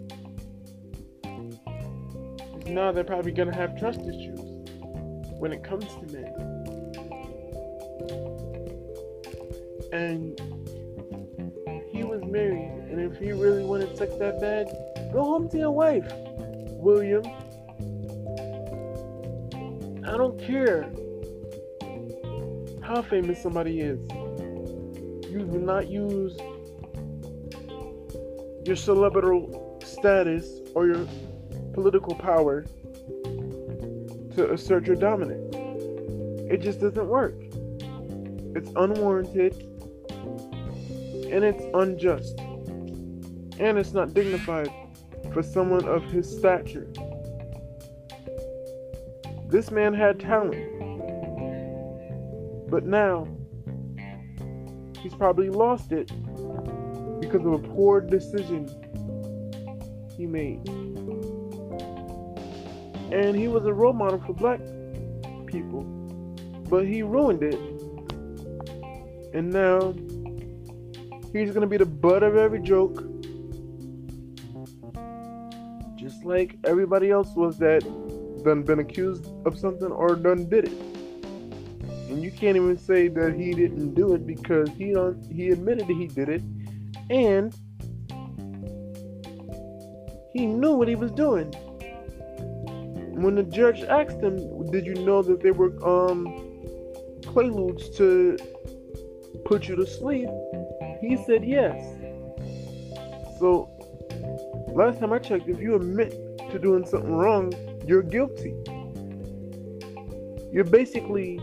now 2.67 2.91
they're 2.91 3.05
probably 3.05 3.31
gonna 3.31 3.55
have 3.55 3.79
trust 3.79 4.01
issues 4.01 4.41
when 5.39 5.53
it 5.53 5.63
comes 5.63 5.85
to 5.85 6.05
men. 6.11 6.33
And 9.93 10.37
he 11.93 12.03
was 12.03 12.21
married, 12.25 12.73
and 12.91 12.99
if 12.99 13.17
he 13.17 13.31
really 13.31 13.63
wanted 13.63 13.97
sex 13.97 14.13
that 14.15 14.41
bad, 14.41 14.67
go 15.13 15.23
home 15.23 15.47
to 15.47 15.57
your 15.57 15.71
wife, 15.71 16.11
William. 16.71 17.23
I 20.11 20.17
don't 20.17 20.37
care 20.37 20.91
how 22.83 23.01
famous 23.01 23.41
somebody 23.41 23.79
is. 23.79 23.97
You 25.31 25.47
do 25.49 25.57
not 25.57 25.87
use 25.87 26.37
your 28.65 28.75
celebrity 28.75 29.47
status 29.85 30.59
or 30.75 30.87
your 30.87 31.07
political 31.71 32.13
power 32.13 32.65
to 34.35 34.51
assert 34.51 34.85
your 34.85 34.97
dominance. 34.97 35.55
It 36.51 36.61
just 36.61 36.81
doesn't 36.81 37.07
work. 37.07 37.35
It's 38.53 38.69
unwarranted 38.75 39.53
and 41.31 41.45
it's 41.45 41.63
unjust. 41.73 42.37
And 43.59 43.77
it's 43.77 43.93
not 43.93 44.13
dignified 44.13 44.73
for 45.31 45.41
someone 45.41 45.87
of 45.87 46.03
his 46.11 46.29
stature. 46.29 46.91
This 49.51 49.69
man 49.69 49.93
had 49.93 50.19
talent. 50.19 50.55
But 52.69 52.85
now, 52.85 53.27
he's 55.03 55.13
probably 55.13 55.49
lost 55.49 55.91
it 55.91 56.07
because 57.19 57.45
of 57.45 57.53
a 57.53 57.59
poor 57.59 58.01
decision 58.01 58.67
he 60.17 60.25
made. 60.25 60.67
And 63.11 63.35
he 63.35 63.47
was 63.47 63.65
a 63.65 63.73
role 63.73 63.93
model 63.93 64.23
for 64.25 64.33
black 64.33 64.61
people, 65.45 65.83
but 66.69 66.87
he 66.87 67.03
ruined 67.03 67.43
it. 67.43 67.59
And 69.33 69.51
now 69.51 69.93
He's 71.33 71.51
gonna 71.51 71.67
be 71.67 71.77
the 71.77 71.85
butt 71.85 72.23
of 72.23 72.35
every 72.35 72.59
joke. 72.59 73.05
Just 75.95 76.25
like 76.25 76.57
everybody 76.65 77.09
else 77.09 77.33
was 77.35 77.57
that 77.59 77.83
done 78.43 78.63
been 78.63 78.79
accused 78.79 79.27
of 79.45 79.57
something 79.57 79.91
or 79.91 80.15
done 80.15 80.49
did 80.49 80.65
it. 80.65 80.73
And 82.09 82.21
you 82.21 82.31
can't 82.31 82.55
even 82.57 82.77
say 82.77 83.07
that 83.07 83.33
he 83.35 83.53
didn't 83.53 83.93
do 83.93 84.13
it 84.13 84.27
because 84.27 84.69
he 84.69 84.91
don't 84.91 85.25
he 85.31 85.49
admitted 85.49 85.87
that 85.87 85.93
he 85.93 86.07
did 86.07 86.29
it 86.29 86.41
and 87.09 87.53
he 90.33 90.45
knew 90.45 90.73
what 90.73 90.87
he 90.87 90.95
was 90.95 91.11
doing. 91.11 91.51
When 93.21 93.35
the 93.35 93.43
judge 93.43 93.81
asked 93.83 94.19
him, 94.21 94.37
"Did 94.71 94.85
you 94.85 94.95
know 94.95 95.21
that 95.21 95.41
they 95.41 95.51
were 95.51 95.71
um 95.85 96.25
quaaludes 97.23 97.95
to 97.97 98.37
put 99.45 99.67
you 99.67 99.75
to 99.75 99.85
sleep?" 99.85 100.29
He 101.01 101.17
said 101.25 101.43
yes. 101.43 101.79
So 103.39 103.69
last 104.73 104.99
time 104.99 105.13
I 105.13 105.19
checked, 105.19 105.47
if 105.47 105.59
you 105.59 105.75
admit 105.75 106.11
to 106.51 106.59
doing 106.59 106.85
something 106.85 107.11
wrong, 107.13 107.53
you're 107.85 108.03
guilty. 108.03 108.55
You're 110.51 110.65
basically 110.65 111.39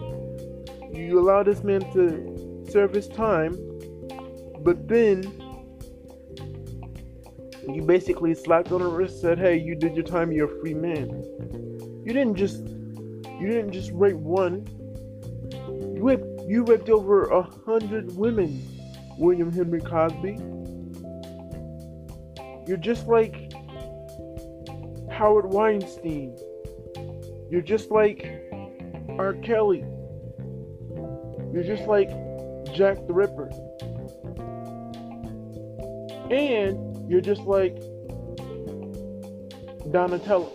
you 0.92 1.18
allow 1.18 1.42
this 1.42 1.62
man 1.62 1.80
to 1.92 2.66
serve 2.70 2.92
his 2.92 3.08
time, 3.08 3.56
but 4.60 4.88
then 4.88 5.22
you 7.68 7.82
basically 7.82 8.34
slapped 8.34 8.72
on 8.72 8.80
the 8.80 8.88
wrist, 8.88 9.20
said, 9.20 9.38
"Hey, 9.38 9.56
you 9.56 9.74
did 9.74 9.94
your 9.94 10.04
time. 10.04 10.32
You're 10.32 10.52
a 10.52 10.60
free 10.60 10.74
man." 10.74 11.24
You 12.04 12.12
didn't 12.12 12.36
just 12.36 12.66
you 13.40 13.46
didn't 13.46 13.72
just 13.72 13.90
rape 13.92 14.16
one. 14.16 14.66
You 15.94 16.00
raped 16.02 16.26
you 16.48 16.64
raped 16.64 16.88
over 16.88 17.24
a 17.24 17.42
hundred 17.42 18.16
women, 18.16 18.62
William 19.18 19.52
Henry 19.52 19.80
Cosby. 19.80 20.38
You're 22.66 22.78
just 22.78 23.06
like 23.06 23.47
Howard 25.18 25.46
Weinstein. 25.46 26.38
You're 27.50 27.60
just 27.60 27.90
like 27.90 28.24
R. 29.18 29.34
Kelly. 29.42 29.84
You're 31.52 31.64
just 31.64 31.88
like 31.88 32.08
Jack 32.72 33.04
the 33.08 33.12
Ripper. 33.12 33.50
And 36.30 37.10
you're 37.10 37.20
just 37.20 37.40
like 37.40 37.74
Donatello. 39.90 40.52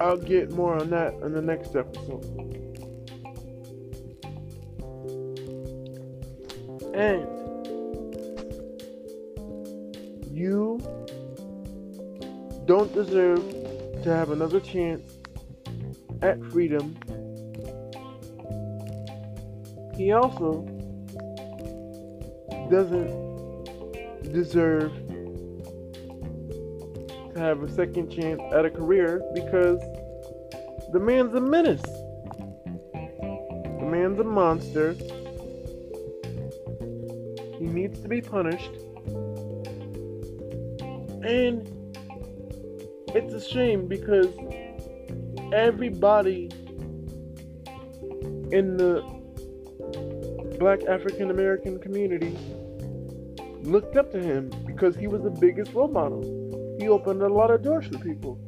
I'll 0.00 0.16
get 0.16 0.52
more 0.52 0.80
on 0.80 0.88
that 0.88 1.12
in 1.22 1.34
the 1.34 1.42
next 1.42 1.76
episode. 1.76 2.24
And 6.94 7.39
you 10.40 10.78
don't 12.64 12.94
deserve 12.94 13.42
to 14.02 14.08
have 14.08 14.30
another 14.30 14.58
chance 14.58 15.02
at 16.22 16.42
freedom. 16.50 16.96
He 19.96 20.12
also 20.12 20.62
doesn't 22.70 24.32
deserve 24.32 24.92
to 27.34 27.38
have 27.38 27.62
a 27.62 27.70
second 27.70 28.10
chance 28.10 28.40
at 28.54 28.64
a 28.64 28.70
career 28.70 29.22
because 29.34 29.78
the 30.92 31.00
man's 31.00 31.34
a 31.34 31.40
menace. 31.40 31.82
The 32.92 33.88
man's 33.90 34.18
a 34.18 34.24
monster. 34.24 34.94
He 37.58 37.66
needs 37.66 38.00
to 38.00 38.08
be 38.08 38.22
punished. 38.22 38.89
And 41.22 41.68
it's 43.14 43.34
a 43.34 43.40
shame 43.40 43.86
because 43.86 44.28
everybody 45.52 46.48
in 48.52 48.76
the 48.76 49.02
black 50.58 50.82
African 50.84 51.30
American 51.30 51.78
community 51.78 52.36
looked 53.62 53.96
up 53.96 54.10
to 54.12 54.20
him 54.20 54.50
because 54.66 54.96
he 54.96 55.06
was 55.06 55.22
the 55.22 55.30
biggest 55.30 55.72
role 55.74 55.88
model. 55.88 56.22
He 56.78 56.88
opened 56.88 57.22
a 57.22 57.28
lot 57.28 57.50
of 57.50 57.62
doors 57.62 57.86
for 57.86 57.98
people. 57.98 58.38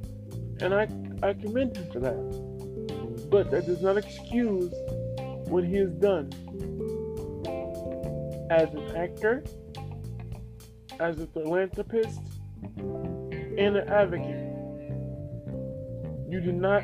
And 0.60 0.74
I, 0.74 0.88
I 1.26 1.34
commend 1.34 1.76
him 1.76 1.90
for 1.92 2.00
that. 2.00 3.28
But 3.30 3.50
that 3.50 3.66
does 3.66 3.82
not 3.82 3.96
excuse 3.96 4.72
what 5.48 5.64
he 5.64 5.76
has 5.76 5.90
done 5.94 6.30
as 8.50 8.72
an 8.74 8.96
actor, 8.96 9.42
as 11.00 11.18
a 11.18 11.26
philanthropist, 11.26 12.20
an 13.58 13.76
advocate. 13.88 14.48
You 16.28 16.40
do 16.40 16.52
not 16.52 16.82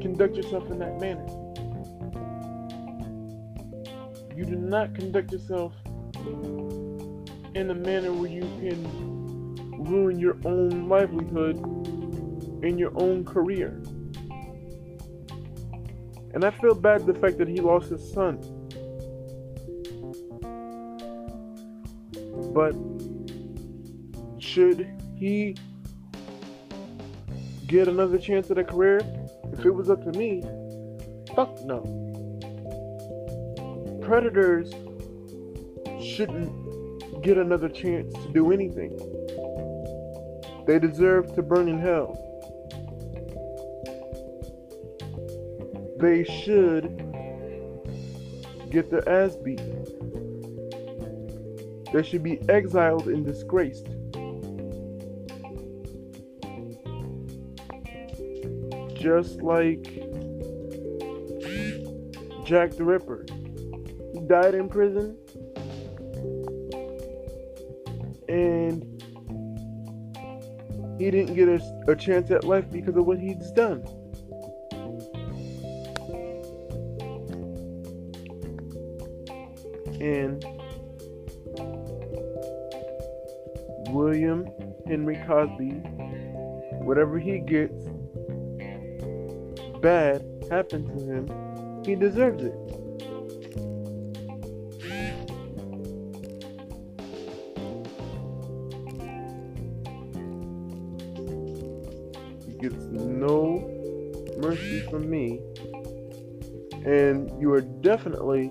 conduct 0.00 0.36
yourself 0.36 0.70
in 0.70 0.78
that 0.78 1.00
manner. 1.00 1.26
You 4.36 4.44
do 4.44 4.56
not 4.56 4.94
conduct 4.94 5.32
yourself 5.32 5.72
in 7.54 7.70
a 7.70 7.74
manner 7.74 8.12
where 8.12 8.30
you 8.30 8.42
can 8.42 9.54
ruin 9.84 10.18
your 10.18 10.36
own 10.44 10.88
livelihood 10.88 11.58
and 12.62 12.78
your 12.78 12.92
own 12.94 13.24
career. 13.24 13.82
And 16.32 16.44
I 16.44 16.50
feel 16.50 16.74
bad 16.74 17.06
the 17.06 17.14
fact 17.14 17.38
that 17.38 17.48
he 17.48 17.56
lost 17.56 17.90
his 17.90 18.12
son. 18.12 18.38
But 22.54 22.74
should 24.38 24.88
he 25.20 25.54
get 27.66 27.86
another 27.86 28.18
chance 28.18 28.50
at 28.50 28.58
a 28.58 28.64
career? 28.64 29.00
If 29.52 29.64
it 29.64 29.70
was 29.70 29.90
up 29.90 30.02
to 30.04 30.18
me, 30.18 30.42
fuck 31.36 31.62
no. 31.62 31.82
Predators 34.02 34.72
shouldn't 36.02 37.22
get 37.22 37.36
another 37.36 37.68
chance 37.68 38.14
to 38.14 38.32
do 38.32 38.50
anything. 38.50 38.96
They 40.66 40.78
deserve 40.78 41.34
to 41.34 41.42
burn 41.42 41.68
in 41.68 41.78
hell. 41.78 42.16
They 45.98 46.24
should 46.24 46.96
get 48.70 48.90
their 48.90 49.06
ass 49.06 49.36
beat. 49.36 49.60
They 51.92 52.02
should 52.02 52.22
be 52.22 52.40
exiled 52.48 53.08
and 53.08 53.26
disgraced. 53.26 53.88
Just 59.00 59.40
like 59.40 59.82
Jack 62.44 62.72
the 62.72 62.84
Ripper. 62.84 63.24
He 64.12 64.20
died 64.26 64.54
in 64.54 64.68
prison 64.68 65.16
and 68.28 68.84
he 70.98 71.10
didn't 71.10 71.34
get 71.34 71.48
a, 71.48 71.60
a 71.88 71.96
chance 71.96 72.30
at 72.30 72.44
life 72.44 72.70
because 72.70 72.94
of 72.94 73.06
what 73.06 73.18
he's 73.18 73.50
done. 73.52 73.82
And 79.98 80.44
William 83.94 84.46
Henry 84.86 85.16
Cosby, 85.26 85.70
whatever 86.84 87.18
he 87.18 87.38
gets 87.38 87.89
bad 89.80 90.22
happened 90.50 90.86
to 90.86 91.04
him, 91.04 91.84
he 91.84 91.94
deserves 91.94 92.42
it. 92.44 92.54
He 102.46 102.52
gets 102.58 102.84
no 102.84 103.66
mercy 104.38 104.80
from 104.90 105.08
me, 105.08 105.40
and 106.84 107.30
you 107.40 107.52
are 107.52 107.60
definitely 107.60 108.50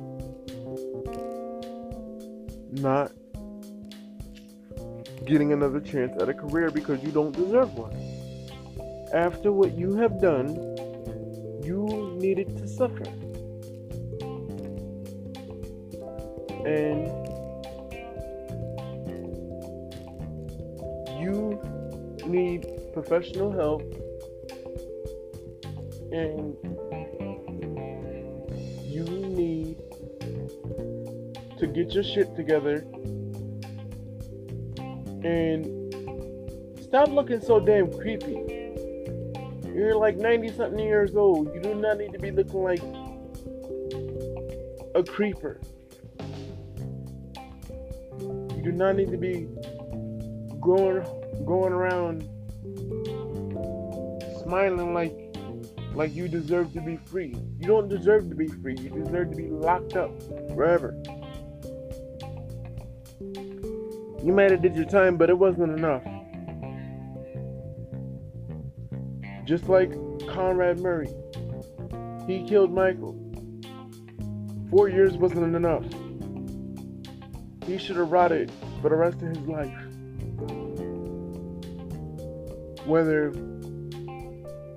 not 2.71 3.11
getting 5.25 5.53
another 5.53 5.79
chance 5.79 6.19
at 6.21 6.29
a 6.29 6.33
career 6.33 6.71
because 6.71 7.03
you 7.03 7.11
don't 7.11 7.35
deserve 7.35 7.73
one. 7.75 7.93
After 9.13 9.51
what 9.51 9.73
you 9.77 9.95
have 9.95 10.21
done, 10.21 10.75
And 16.65 17.07
you 21.19 21.59
need 22.25 22.65
professional 22.93 23.51
help 23.51 23.81
and 26.13 26.55
you 28.85 29.03
need 29.03 29.77
to 31.57 31.67
get 31.67 31.91
your 31.93 32.03
shit 32.03 32.33
together 32.35 32.85
and 35.23 35.93
stop 36.81 37.09
looking 37.09 37.41
so 37.41 37.59
damn 37.59 37.91
creepy. 37.91 38.58
You're 39.79 39.95
like 39.95 40.17
90 40.17 40.49
something 40.49 40.77
years 40.77 41.15
old. 41.15 41.53
You 41.55 41.61
do 41.61 41.73
not 41.73 41.99
need 41.99 42.11
to 42.11 42.19
be 42.19 42.31
looking 42.31 42.61
like 42.61 42.81
a 44.93 45.01
creeper. 45.01 45.61
You 48.19 48.61
do 48.61 48.73
not 48.73 48.97
need 48.97 49.09
to 49.09 49.17
be 49.17 49.47
going 50.59 51.01
going 51.45 51.71
around 51.71 52.27
smiling 54.43 54.93
like 54.93 55.15
like 55.95 56.13
you 56.13 56.27
deserve 56.27 56.73
to 56.73 56.81
be 56.81 56.97
free. 57.05 57.33
You 57.57 57.65
don't 57.65 57.87
deserve 57.87 58.27
to 58.27 58.35
be 58.35 58.47
free. 58.47 58.75
You 58.77 58.89
deserve 58.89 59.29
to 59.29 59.37
be 59.37 59.47
locked 59.47 59.95
up 59.95 60.11
forever. 60.49 61.01
You 64.21 64.33
might 64.33 64.51
have 64.51 64.61
did 64.61 64.75
your 64.75 64.83
time, 64.83 65.15
but 65.15 65.29
it 65.29 65.37
wasn't 65.37 65.71
enough. 65.71 66.03
Just 69.49 69.67
like 69.67 69.91
Conrad 70.27 70.79
Murray. 70.79 71.09
He 72.27 72.47
killed 72.47 72.71
Michael. 72.71 73.17
Four 74.69 74.89
years 74.89 75.17
wasn't 75.17 75.55
enough. 75.55 75.83
He 77.65 77.79
should 77.79 77.95
have 77.95 78.11
rotted 78.11 78.51
for 78.79 78.89
the 78.89 78.95
rest 78.95 79.19
of 79.23 79.29
his 79.29 79.47
life. 79.47 79.73
Whether 82.85 83.29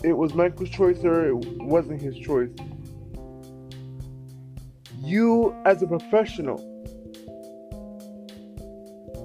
it 0.03 0.17
was 0.17 0.33
Michael's 0.33 0.71
choice 0.71 1.05
or 1.05 1.29
it 1.29 1.37
wasn't 1.65 2.01
his 2.01 2.17
choice. 2.17 2.49
You, 5.03 5.55
as 5.67 5.83
a 5.83 5.87
professional, 5.87 6.57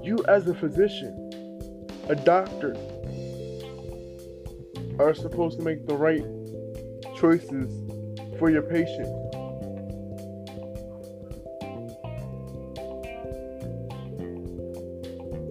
you, 0.03 0.17
as 0.27 0.45
a 0.49 0.53
physician, 0.53 1.87
a 2.09 2.15
doctor, 2.15 2.75
are 4.99 5.13
supposed 5.13 5.57
to 5.59 5.63
make 5.63 5.85
the 5.85 5.95
right 5.95 6.25
choices 7.15 7.71
for 8.37 8.49
your 8.49 8.63
patient. 8.63 9.07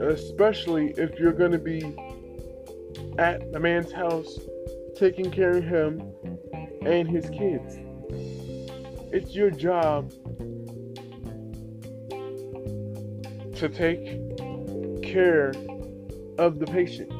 Especially 0.02 0.94
if 0.96 1.18
you're 1.18 1.32
going 1.32 1.52
to 1.52 1.58
be 1.58 1.82
at 3.18 3.52
the 3.52 3.58
man's 3.58 3.92
house 3.92 4.38
taking 4.96 5.30
care 5.30 5.50
of 5.50 5.64
him 5.64 6.12
and 6.82 7.08
his 7.08 7.28
kids. 7.30 7.78
It's 9.12 9.34
your 9.34 9.50
job 9.50 10.10
to 13.56 13.68
take 13.68 14.04
care 15.02 15.52
of 16.38 16.58
the 16.58 16.66
patient. 16.66 17.15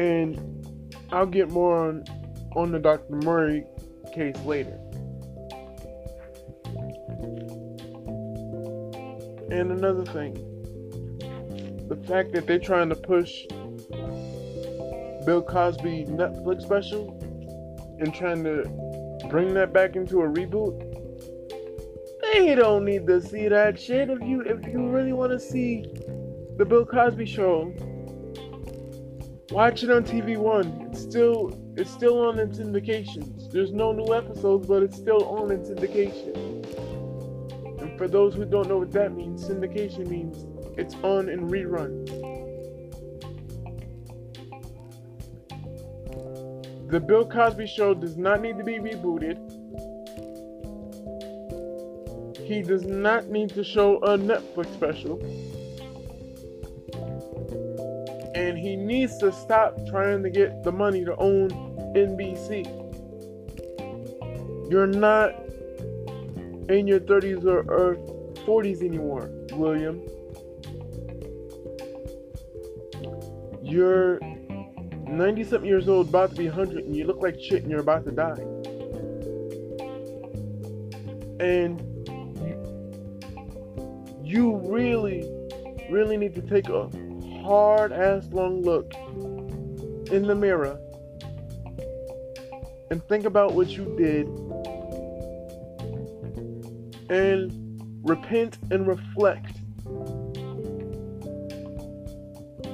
And 0.00 0.64
I'll 1.12 1.26
get 1.26 1.50
more 1.50 1.76
on 1.76 2.04
on 2.56 2.72
the 2.72 2.78
Dr. 2.78 3.16
Murray 3.16 3.66
case 4.14 4.38
later. 4.46 4.78
And 9.50 9.70
another 9.70 10.06
thing, 10.06 10.34
the 11.86 12.02
fact 12.08 12.32
that 12.32 12.46
they're 12.46 12.58
trying 12.58 12.88
to 12.88 12.94
push 12.94 13.46
Bill 15.26 15.42
Cosby 15.42 16.06
Netflix 16.06 16.62
special 16.62 17.18
and 18.00 18.14
trying 18.14 18.42
to 18.44 18.64
bring 19.28 19.52
that 19.52 19.74
back 19.74 19.96
into 19.96 20.22
a 20.22 20.26
reboot. 20.26 20.80
They 22.22 22.54
don't 22.54 22.86
need 22.86 23.06
to 23.06 23.20
see 23.20 23.48
that 23.48 23.78
shit. 23.78 24.08
If 24.08 24.22
you 24.22 24.40
if 24.40 24.66
you 24.66 24.88
really 24.88 25.12
want 25.12 25.32
to 25.32 25.38
see 25.38 25.84
the 26.56 26.64
Bill 26.64 26.86
Cosby 26.86 27.26
show, 27.26 27.74
watch 29.50 29.82
it 29.82 29.90
on 29.90 30.04
TV 30.04 30.36
One. 30.36 30.88
It's 30.90 31.00
still 31.00 31.58
it's 31.76 31.90
still 31.90 32.18
on 32.26 32.38
its 32.38 32.58
syndications. 32.58 33.50
There's 33.50 33.72
no 33.72 33.92
new 33.92 34.14
episodes, 34.14 34.66
but 34.66 34.82
it's 34.82 34.96
still 34.96 35.24
on 35.24 35.50
its 35.50 35.70
syndication. 35.70 36.36
And 37.80 37.96
for 37.98 38.08
those 38.08 38.34
who 38.34 38.44
don't 38.44 38.68
know 38.68 38.78
what 38.78 38.92
that 38.92 39.14
means, 39.14 39.44
syndication 39.48 40.06
means 40.08 40.46
it's 40.78 40.94
on 41.02 41.28
in 41.28 41.48
reruns. 41.48 42.08
The 46.90 47.00
Bill 47.00 47.24
Cosby 47.24 47.66
show 47.66 47.94
does 47.94 48.16
not 48.16 48.40
need 48.42 48.58
to 48.58 48.64
be 48.64 48.78
rebooted. 48.78 49.38
He 52.44 52.62
does 52.62 52.84
not 52.84 53.28
need 53.28 53.50
to 53.50 53.62
show 53.62 53.98
a 53.98 54.18
Netflix 54.18 54.74
special. 54.74 55.49
And 58.40 58.56
he 58.56 58.74
needs 58.74 59.18
to 59.18 59.30
stop 59.30 59.76
trying 59.86 60.22
to 60.22 60.30
get 60.30 60.64
the 60.64 60.72
money 60.72 61.04
to 61.04 61.14
own 61.16 61.50
NBC. 61.94 62.64
You're 64.70 64.86
not 64.86 65.34
in 66.70 66.86
your 66.86 67.00
30s 67.00 67.44
or, 67.44 67.58
or 67.70 67.96
40s 68.46 68.82
anymore, 68.82 69.30
William. 69.52 70.00
You're 73.62 74.18
90 75.06 75.44
something 75.44 75.68
years 75.68 75.86
old, 75.86 76.08
about 76.08 76.30
to 76.30 76.36
be 76.36 76.48
100, 76.48 76.84
and 76.84 76.96
you 76.96 77.04
look 77.04 77.20
like 77.20 77.38
shit 77.38 77.60
and 77.60 77.70
you're 77.70 77.80
about 77.80 78.06
to 78.06 78.10
die. 78.10 78.40
And 81.40 81.78
you, 84.24 84.24
you 84.24 84.56
really, 84.66 85.30
really 85.90 86.16
need 86.16 86.34
to 86.36 86.40
take 86.40 86.70
a 86.70 86.88
hard 87.42 87.92
ass 87.92 88.26
long 88.32 88.62
look 88.62 88.92
in 90.10 90.26
the 90.26 90.34
mirror 90.34 90.78
and 92.90 93.02
think 93.08 93.24
about 93.24 93.54
what 93.54 93.68
you 93.68 93.94
did 93.96 94.26
and 97.10 97.52
repent 98.02 98.58
and 98.70 98.86
reflect. 98.86 99.56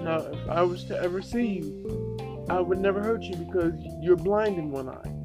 Now, 0.03 0.19
if 0.19 0.49
I 0.49 0.63
was 0.63 0.85
to 0.85 0.99
ever 0.99 1.21
see 1.21 1.59
you, 1.59 2.47
I 2.49 2.61
would 2.61 2.79
never 2.79 3.03
hurt 3.03 3.23
you 3.23 3.37
because 3.37 3.75
you're 4.01 4.17
blind 4.17 4.59
in 4.59 4.71
one 4.71 4.89
eye 4.89 5.17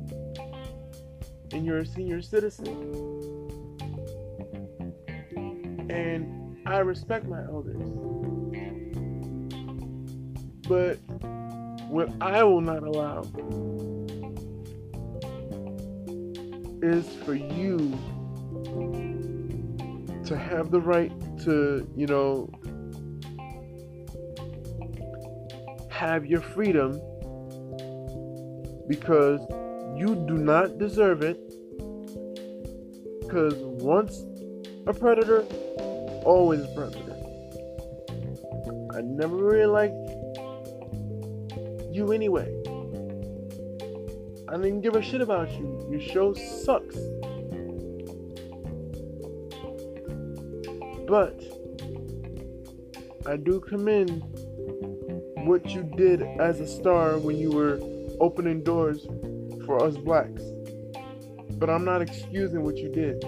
and 1.53 1.65
you're 1.65 1.79
a 1.79 1.85
senior 1.85 2.21
citizen. 2.21 2.67
And 5.89 6.57
I 6.65 6.79
respect 6.79 7.27
my 7.27 7.43
elders. 7.43 8.20
But 10.71 10.99
what 11.89 12.09
I 12.21 12.45
will 12.45 12.61
not 12.61 12.81
allow 12.83 13.23
is 16.81 17.05
for 17.25 17.33
you 17.33 17.77
to 20.23 20.37
have 20.37 20.71
the 20.71 20.79
right 20.79 21.11
to, 21.39 21.85
you 21.93 22.07
know, 22.07 22.49
have 25.89 26.25
your 26.25 26.39
freedom 26.39 26.91
because 28.87 29.41
you 29.99 30.23
do 30.25 30.37
not 30.37 30.77
deserve 30.77 31.21
it. 31.21 31.37
Because 33.19 33.55
once 33.57 34.23
a 34.87 34.93
predator, 34.93 35.41
always 36.23 36.61
a 36.61 36.73
predator. 36.73 37.17
I 38.95 39.01
never 39.01 39.35
really 39.35 39.65
liked 39.65 40.00
you 42.01 42.11
anyway. 42.13 42.51
I 44.49 44.57
didn't 44.57 44.81
give 44.81 44.95
a 44.95 45.01
shit 45.03 45.21
about 45.21 45.51
you. 45.51 45.87
Your 45.91 46.01
show 46.01 46.33
sucks. 46.33 46.97
But 51.07 51.39
I 53.27 53.37
do 53.37 53.59
commend 53.59 54.23
what 55.45 55.69
you 55.69 55.83
did 55.95 56.23
as 56.39 56.59
a 56.59 56.67
star 56.67 57.19
when 57.19 57.37
you 57.37 57.51
were 57.51 57.79
opening 58.19 58.63
doors 58.63 59.05
for 59.65 59.83
us 59.83 59.95
blacks. 59.97 60.41
But 61.51 61.69
I'm 61.69 61.85
not 61.85 62.01
excusing 62.01 62.63
what 62.63 62.77
you 62.77 62.89
did. 62.89 63.23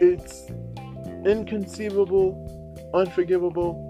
It's 0.00 0.50
inconceivable, 1.24 2.90
unforgivable, 2.94 3.87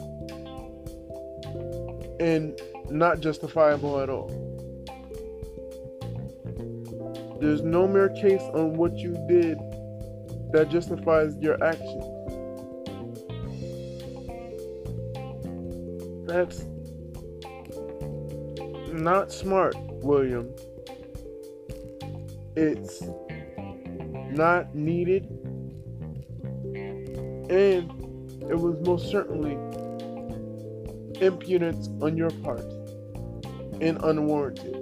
and 2.20 2.60
not 2.90 3.20
justifiable 3.20 4.00
at 4.00 4.10
all. 4.10 4.28
There's 7.40 7.62
no 7.62 7.86
mere 7.86 8.08
case 8.08 8.42
on 8.54 8.74
what 8.74 8.94
you 8.96 9.12
did 9.28 9.58
that 10.52 10.68
justifies 10.70 11.36
your 11.36 11.62
action. 11.62 12.14
That's 16.26 16.64
not 18.92 19.32
smart, 19.32 19.76
William. 20.02 20.52
it's 22.56 23.02
not 24.32 24.74
needed, 24.74 25.26
and 27.50 27.90
it 28.50 28.58
was 28.58 28.76
most 28.84 29.10
certainly 29.10 29.56
impudence 31.20 31.88
on 32.02 32.16
your 32.16 32.30
part 32.30 32.64
and 33.80 34.02
unwarranted. 34.02 34.74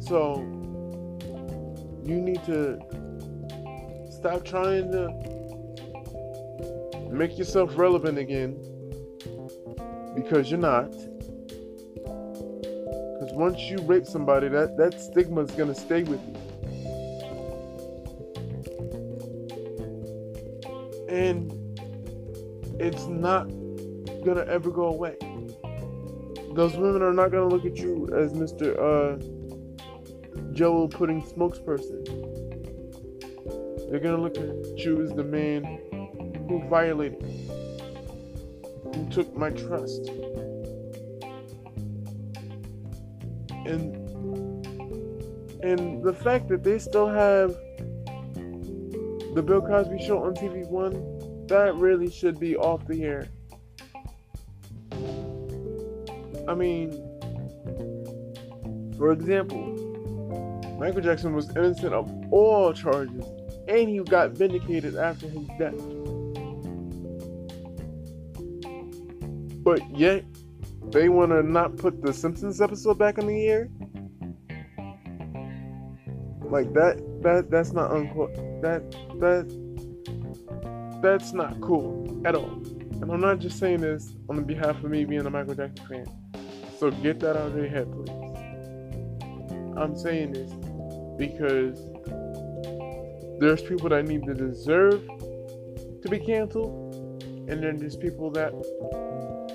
So 0.00 0.40
you 2.04 2.20
need 2.20 2.44
to 2.44 2.78
stop 4.10 4.44
trying 4.44 4.90
to 4.92 5.08
make 7.10 7.38
yourself 7.38 7.78
relevant 7.78 8.18
again 8.18 8.56
because 10.14 10.50
you're 10.50 10.60
not. 10.60 10.90
Because 13.14 13.32
once 13.32 13.58
you 13.60 13.78
rape 13.82 14.06
somebody, 14.06 14.48
that, 14.48 14.76
that 14.76 15.00
stigma 15.00 15.42
is 15.42 15.50
going 15.52 15.72
to 15.72 15.80
stay 15.80 16.02
with 16.02 16.20
you. 16.26 16.34
And 21.08 21.53
it's 22.94 23.06
not 23.06 23.48
to 24.36 24.46
ever 24.48 24.70
go 24.70 24.84
away. 24.84 25.16
Those 26.54 26.76
women 26.76 27.02
are 27.02 27.12
not 27.12 27.32
to 27.48 27.54
look 27.56 27.64
at 27.64 27.76
you 27.76 28.08
as 28.16 28.32
Mr. 28.32 28.78
Uh, 28.78 29.18
Jello 30.52 30.86
pudding 30.86 31.20
spokesperson. 31.20 32.04
They're 33.90 33.98
to 34.16 34.22
look 34.22 34.36
at 34.36 34.78
you 34.78 35.02
as 35.02 35.12
the 35.12 35.24
man 35.24 35.64
who 36.48 36.62
violated, 36.68 37.20
who 38.94 39.08
took 39.10 39.36
my 39.36 39.50
trust. 39.50 40.08
And 43.66 43.96
and 45.64 46.04
the 46.04 46.12
fact 46.12 46.48
that 46.48 46.62
they 46.62 46.78
still 46.78 47.08
have 47.08 47.56
the 49.34 49.42
Bill 49.44 49.62
Cosby 49.62 49.98
show 50.04 50.22
on 50.22 50.34
TV 50.34 50.64
one, 50.68 51.13
that 51.48 51.74
really 51.76 52.10
should 52.10 52.38
be 52.38 52.56
off 52.56 52.86
the 52.86 53.02
air. 53.04 53.28
I 56.46 56.54
mean, 56.54 56.92
for 58.96 59.12
example, 59.12 59.74
Michael 60.78 61.00
Jackson 61.00 61.34
was 61.34 61.48
innocent 61.50 61.94
of 61.94 62.10
all 62.32 62.72
charges, 62.72 63.24
and 63.68 63.88
he 63.88 63.98
got 64.00 64.32
vindicated 64.32 64.96
after 64.96 65.28
his 65.28 65.46
death. 65.58 65.74
But 69.62 69.80
yet, 69.96 70.24
they 70.90 71.08
want 71.08 71.30
to 71.32 71.42
not 71.42 71.76
put 71.76 72.02
the 72.02 72.12
Simpsons 72.12 72.60
episode 72.60 72.98
back 72.98 73.18
in 73.18 73.26
the 73.26 73.46
air. 73.46 73.68
Like 76.42 76.72
that, 76.74 77.02
that 77.22 77.50
that's 77.50 77.72
not 77.72 77.90
unquote. 77.90 78.34
That 78.60 78.90
that 79.20 79.63
that's 81.04 81.34
not 81.34 81.60
cool 81.60 82.22
at 82.24 82.34
all. 82.34 82.54
And 83.02 83.12
I'm 83.12 83.20
not 83.20 83.38
just 83.38 83.58
saying 83.58 83.82
this 83.82 84.14
on 84.30 84.42
behalf 84.44 84.82
of 84.82 84.90
me 84.90 85.04
being 85.04 85.26
a 85.26 85.30
Michael 85.30 85.54
Jackson 85.54 85.86
fan. 85.86 86.06
So 86.78 86.90
get 86.90 87.20
that 87.20 87.36
out 87.36 87.48
of 87.48 87.56
your 87.56 87.68
head, 87.68 87.92
please. 87.92 88.08
I'm 89.76 89.94
saying 89.98 90.32
this 90.32 90.50
because 91.18 91.78
there's 93.38 93.60
people 93.60 93.90
that 93.90 94.06
need 94.06 94.24
to 94.24 94.32
deserve 94.32 95.06
to 96.00 96.08
be 96.08 96.18
canceled, 96.18 97.22
and 97.50 97.62
then 97.62 97.76
there's 97.76 97.96
people 97.96 98.30
that 98.30 98.52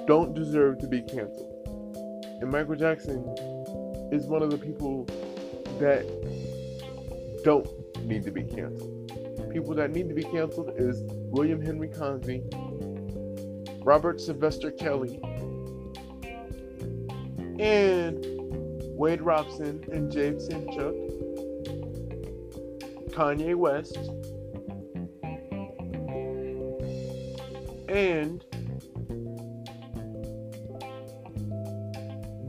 don't 0.06 0.36
deserve 0.36 0.78
to 0.80 0.88
be 0.88 1.02
canceled. 1.02 1.66
And 2.42 2.52
Michael 2.52 2.76
Jackson 2.76 3.24
is 4.12 4.28
one 4.28 4.44
of 4.44 4.52
the 4.52 4.58
people 4.60 5.06
that 5.80 6.06
don't 7.44 7.68
need 8.06 8.24
to 8.26 8.32
be 8.32 8.44
canceled. 8.44 8.99
People 9.52 9.74
that 9.76 9.92
need 9.92 10.08
to 10.10 10.16
be 10.16 10.24
canceled 10.24 10.74
is 10.78 11.02
William 11.06 11.60
Henry 11.62 11.90
Cosby, 11.90 12.44
Robert 13.84 14.22
Sylvester 14.22 14.70
Kelly, 14.70 15.20
and 17.60 18.24
Wade 18.96 19.22
Robson 19.22 19.84
and 19.92 20.12
James 20.12 20.48
Safechuck, 20.48 20.94
Kanye 23.10 23.56
West, 23.56 23.98
and 27.90 28.46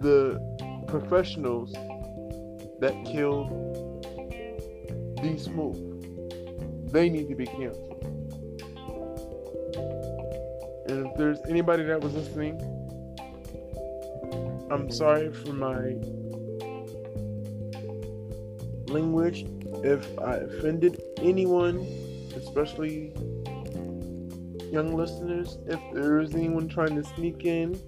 the 0.00 0.38
professionals 0.86 1.72
that 2.80 2.94
killed 3.06 3.48
D 5.22 5.38
Smooth. 5.38 5.89
They 6.90 7.08
need 7.08 7.28
to 7.28 7.34
be 7.34 7.46
canceled. 7.46 8.04
And 10.88 11.06
if 11.06 11.16
there's 11.16 11.38
anybody 11.48 11.84
that 11.84 12.00
was 12.00 12.14
listening, 12.14 12.60
I'm 14.70 14.90
sorry 14.90 15.32
for 15.32 15.52
my 15.52 15.96
language 18.90 19.46
if 19.84 20.18
I 20.18 20.34
offended 20.36 21.00
anyone, 21.18 21.86
especially 22.36 23.12
young 24.70 24.94
listeners. 24.96 25.58
If 25.66 25.80
there 25.92 26.20
is 26.20 26.34
anyone 26.34 26.68
trying 26.68 26.96
to 26.96 27.04
sneak 27.14 27.44
in 27.44 27.80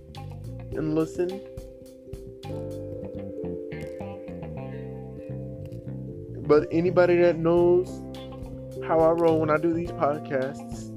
and 0.72 0.94
listen, 0.94 1.40
but 6.46 6.68
anybody 6.70 7.16
that 7.16 7.36
knows 7.36 8.01
how 8.87 9.01
I 9.01 9.11
roll 9.12 9.41
when 9.41 9.51
I 9.51 9.57
do 9.57 9.72
these 9.72 9.93
podcasts, 9.93 10.91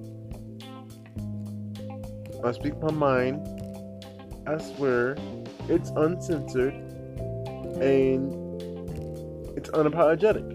I 2.43 2.51
speak 2.51 2.77
my 2.81 2.91
mind. 2.91 3.47
I 4.47 4.57
swear 4.57 5.17
it's 5.69 5.89
uncensored 5.95 6.73
and 7.81 8.33
it's 9.57 9.69
unapologetic. 9.69 10.51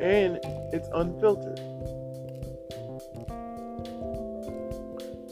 And 0.00 0.38
it's 0.72 0.88
unfiltered. 0.94 1.58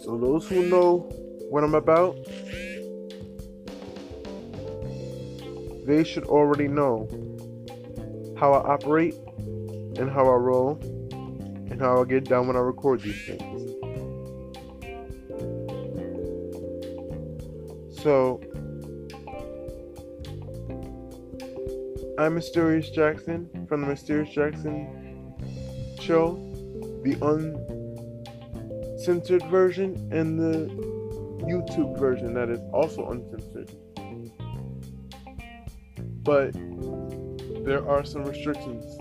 So 0.03 0.19
those 0.19 0.47
who 0.49 0.65
know 0.65 1.09
what 1.49 1.65
I'm 1.65 1.75
about, 1.75 2.17
they 5.87 6.05
should 6.05 6.25
already 6.25 6.69
know 6.69 7.09
how 8.37 8.53
I 8.53 8.75
operate 8.75 9.15
and 9.37 10.11
how 10.11 10.29
I 10.29 10.35
roll 10.35 10.79
and 11.71 11.81
how 11.81 12.01
I 12.01 12.05
get 12.05 12.25
down 12.25 12.47
when 12.47 12.57
I 12.57 12.61
record 12.61 13.01
these 13.01 13.25
things. 13.27 13.71
So, 18.03 18.41
I'm 22.19 22.35
Mysterious 22.35 22.91
Jackson 22.91 23.49
from 23.67 23.81
the 23.81 23.87
Mysterious 23.87 24.33
Jackson 24.35 25.35
show, 26.01 26.35
the 27.03 27.17
uncensored 28.99 29.43
version 29.45 30.09
and 30.13 30.39
the 30.39 30.69
YouTube 31.45 31.99
version 31.99 32.35
that 32.35 32.51
is 32.51 32.61
also 32.73 33.11
uncensored. 33.11 33.71
But 36.23 36.55
there 37.65 37.89
are 37.89 38.05
some 38.05 38.25
restrictions 38.25 38.97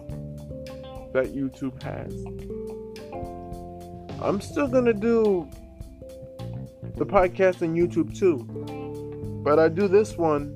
that 1.14 1.36
YouTube 1.36 1.82
has. 1.84 2.14
I'm 4.22 4.40
still 4.40 4.68
gonna 4.68 4.94
do 4.94 5.50
the 6.96 7.06
podcast 7.06 7.62
on 7.62 7.76
YouTube 7.76 8.18
too, 8.18 8.38
but 9.44 9.60
I 9.60 9.68
do 9.68 9.88
this 9.88 10.18
one 10.18 10.56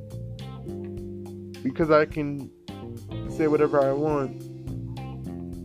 because 1.64 1.92
I 1.92 2.06
can 2.06 2.50
say 3.30 3.48
whatever 3.48 3.84
I 3.84 3.92
want 3.92 4.42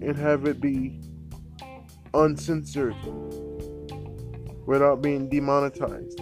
and 0.02 0.16
have 0.16 0.46
it 0.46 0.60
be 0.60 1.00
uncensored 2.12 2.96
without 4.66 5.00
being 5.00 5.28
demonetized. 5.28 6.20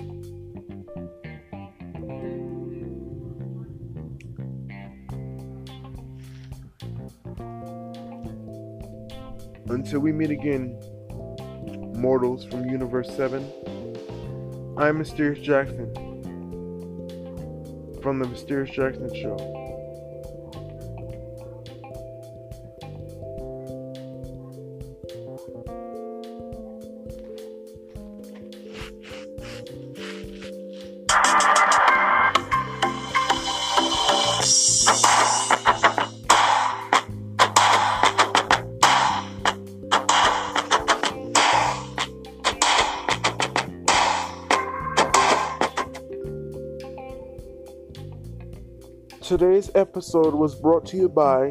Until 9.70 10.00
we 10.00 10.10
meet 10.10 10.32
again, 10.32 10.76
mortals 11.94 12.44
from 12.44 12.68
Universe 12.68 13.08
7, 13.14 14.74
I'm 14.76 14.98
Mysterious 14.98 15.38
Jackson 15.38 15.94
from 18.02 18.18
The 18.18 18.26
Mysterious 18.26 18.74
Jackson 18.74 19.14
Show. 19.14 19.59
Today's 49.70 49.82
episode 49.82 50.34
was 50.34 50.54
brought 50.54 50.84
to 50.86 50.96
you 50.96 51.08
by 51.08 51.50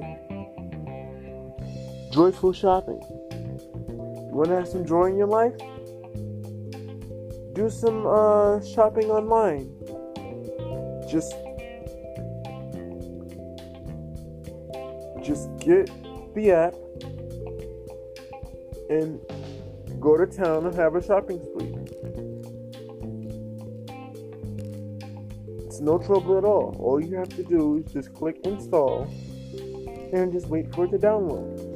Joyful 2.11 2.51
Shopping. 2.53 2.99
You 3.01 4.31
want 4.33 4.49
to 4.49 4.55
have 4.55 4.67
some 4.67 4.85
joy 4.85 5.05
in 5.05 5.17
your 5.17 5.27
life? 5.27 5.53
Do 7.53 7.69
some 7.69 8.05
uh, 8.05 8.61
shopping 8.65 9.09
online. 9.09 9.69
Just 11.09 11.33
just 15.23 15.49
get 15.59 15.89
the 16.35 16.51
app 16.51 16.73
and 18.89 19.19
go 19.99 20.17
to 20.17 20.25
town 20.25 20.65
and 20.65 20.75
have 20.75 20.95
a 20.95 21.03
shopping 21.03 21.41
spree. 21.41 21.68
No 25.81 25.97
trouble 25.97 26.37
at 26.37 26.43
all. 26.43 26.75
All 26.79 26.99
you 26.99 27.15
have 27.15 27.29
to 27.29 27.43
do 27.43 27.77
is 27.77 27.91
just 27.91 28.13
click 28.13 28.37
install 28.43 29.03
and 30.13 30.31
just 30.31 30.47
wait 30.47 30.73
for 30.73 30.85
it 30.85 30.91
to 30.91 30.97
download. 30.97 31.67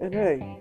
And 0.00 0.14
hey, 0.14 0.58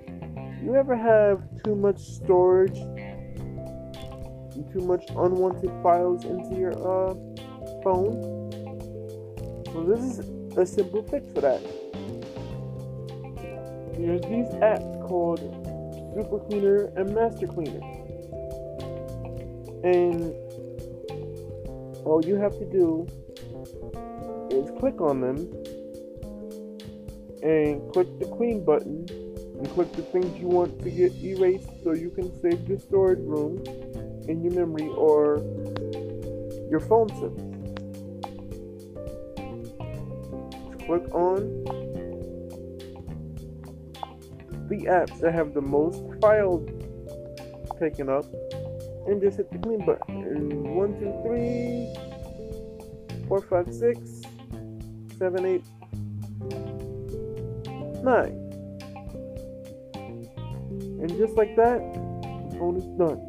you 0.64 0.76
ever 0.76 0.96
have 0.96 1.42
too 1.64 1.76
much 1.76 2.00
storage 2.00 2.78
and 2.78 4.72
too 4.72 4.82
much 4.82 5.04
unwanted 5.10 5.72
files 5.82 6.26
into 6.26 6.56
your 6.56 6.74
uh, 6.74 7.14
phone? 7.84 8.50
Well, 9.74 9.86
this 9.86 10.20
is 10.20 10.20
a 10.58 10.66
simple 10.66 11.04
fix 11.04 11.32
for 11.34 11.42
that. 11.42 11.62
There's 13.98 14.22
these 14.22 14.50
apps 14.62 15.08
called 15.08 15.63
Super 16.14 16.40
Cleaner 16.40 16.92
and 16.96 17.14
Master 17.14 17.48
Cleaner. 17.48 17.82
And 19.84 20.34
all 22.06 22.22
you 22.24 22.36
have 22.36 22.58
to 22.60 22.66
do 22.66 23.08
is 24.52 24.70
click 24.80 25.02
on 25.02 25.22
them 25.22 25.38
and 27.42 27.92
click 27.92 28.08
the 28.20 28.26
clean 28.38 28.64
button 28.64 29.06
and 29.10 29.70
click 29.72 29.92
the 29.94 30.02
things 30.04 30.40
you 30.40 30.48
want 30.48 30.82
to 30.84 30.90
get 30.90 31.14
erased 31.24 31.70
so 31.84 31.94
you 31.94 32.10
can 32.10 32.32
save 32.42 32.68
your 32.68 32.80
storage 32.80 33.20
room 33.20 33.64
in 34.28 34.42
your 34.44 34.54
memory 34.54 34.88
or 34.90 35.38
your 36.70 36.80
phone. 36.80 37.08
Just 37.10 37.38
click 40.86 41.14
on 41.14 41.93
the 44.78 44.86
apps 44.86 45.20
that 45.20 45.34
have 45.34 45.54
the 45.54 45.62
most 45.62 46.02
files 46.20 46.68
taken 47.80 48.10
up 48.10 48.26
and 49.08 49.22
just 49.22 49.38
hit 49.38 49.52
the 49.52 49.58
clean 49.60 49.86
button. 49.86 50.24
And 50.24 50.76
one, 50.76 51.00
two, 51.00 51.14
three, 51.24 51.94
four, 53.28 53.42
five, 53.42 53.72
six, 53.74 54.00
seven, 55.20 55.46
eight, 55.46 55.64
nine. 58.04 58.40
And 61.02 61.10
just 61.18 61.36
like 61.36 61.56
that, 61.56 61.80
the 62.50 62.58
phone 62.58 62.78
is 62.78 62.86
done. 62.98 63.20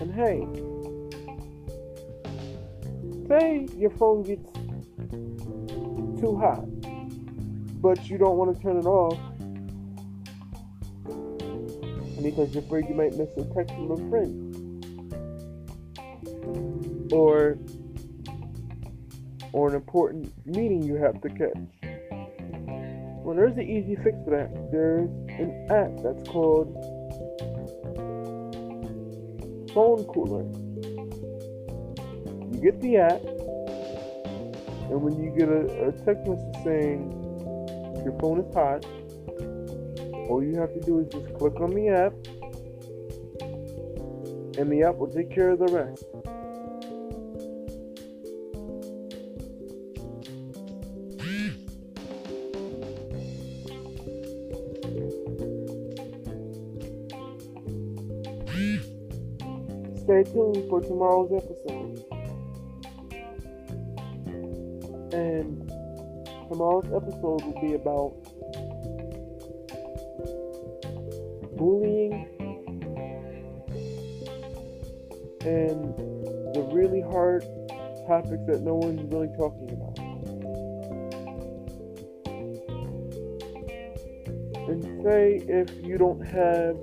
And 0.00 0.14
hey, 0.14 0.46
say 3.28 3.66
your 3.76 3.90
phone 3.90 4.22
gets 4.22 4.52
too 6.20 6.36
hot, 6.36 6.64
but 7.80 8.08
you 8.08 8.18
don't 8.18 8.36
want 8.36 8.54
to 8.54 8.62
turn 8.62 8.76
it 8.76 8.86
off. 8.86 9.18
Because 12.22 12.54
you're 12.54 12.62
afraid 12.62 12.86
you 12.88 12.94
might 12.94 13.16
miss 13.16 13.30
a 13.38 13.44
text 13.54 13.74
from 13.74 13.92
a 13.92 13.96
friend. 14.10 14.56
Or 17.12 17.58
or 19.52 19.68
an 19.68 19.74
important 19.74 20.32
meeting 20.46 20.82
you 20.82 20.94
have 20.94 21.20
to 21.22 21.28
catch. 21.30 21.58
Well, 23.24 23.34
there's 23.34 23.56
an 23.56 23.68
easy 23.68 23.96
fix 23.96 24.16
for 24.24 24.30
that. 24.30 24.70
There's 24.70 25.10
an 25.38 25.66
app 25.70 25.90
that's 26.02 26.28
called 26.28 26.72
Phone 29.74 30.04
Cooler. 30.04 30.44
You 32.52 32.60
get 32.60 32.80
the 32.80 32.98
app, 32.98 33.22
and 34.90 35.02
when 35.02 35.22
you 35.22 35.30
get 35.36 35.48
a, 35.48 35.88
a 35.88 35.92
text 36.04 36.26
message 36.28 36.64
saying 36.64 37.19
your 38.04 38.18
phone 38.18 38.40
is 38.40 38.54
hot, 38.54 38.84
all 40.28 40.42
you 40.42 40.56
have 40.56 40.72
to 40.74 40.80
do 40.80 41.00
is 41.00 41.08
just 41.08 41.32
click 41.34 41.60
on 41.60 41.74
the 41.74 41.88
app, 41.88 42.12
and 44.58 44.70
the 44.70 44.82
app 44.82 44.96
will 44.96 45.08
take 45.12 45.30
care 45.34 45.50
of 45.50 45.58
the 45.58 45.66
rest. 45.66 46.04
Stay 60.02 60.24
tuned 60.24 60.68
for 60.68 60.80
tomorrow's 60.80 61.30
tomorrow's 66.60 66.92
episode 66.92 67.42
will 67.42 67.58
be 67.62 67.72
about 67.72 68.12
bullying 71.56 72.28
and 75.40 75.96
the 76.54 76.60
really 76.70 77.00
hard 77.00 77.42
topics 78.06 78.44
that 78.46 78.60
no 78.60 78.74
one's 78.74 79.00
really 79.10 79.30
talking 79.38 79.70
about. 79.70 79.98
And 84.68 85.02
say 85.02 85.40
if 85.48 85.70
you 85.82 85.96
don't 85.96 86.20
have 86.26 86.76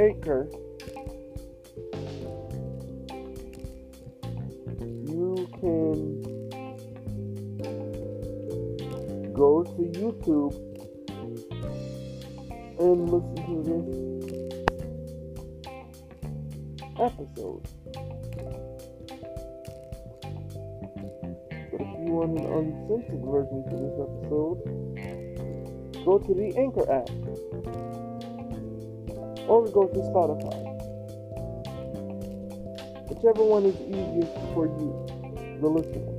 Anchor, 0.00 0.48
you 5.06 5.48
can 5.60 6.13
YouTube 9.94 10.54
and 12.78 13.08
listen 13.08 13.34
to 13.46 13.54
this 13.64 13.86
episode. 16.98 17.62
But 21.70 21.80
if 21.80 21.88
you 22.02 22.10
want 22.12 22.38
an 22.38 22.44
uncensored 22.44 23.22
version 23.24 23.60
to 23.70 23.74
this 23.82 23.96
episode, 24.04 24.58
go 26.04 26.18
to 26.18 26.32
the 26.34 26.48
Anchor 26.58 26.86
app 26.90 27.08
or 29.48 29.68
go 29.68 29.86
to 29.86 30.00
Spotify. 30.10 30.60
Whichever 33.08 33.44
one 33.44 33.64
is 33.66 33.76
easiest 33.80 34.34
for 34.54 34.66
you, 34.66 35.06
the 35.60 35.68
listener. 35.68 36.13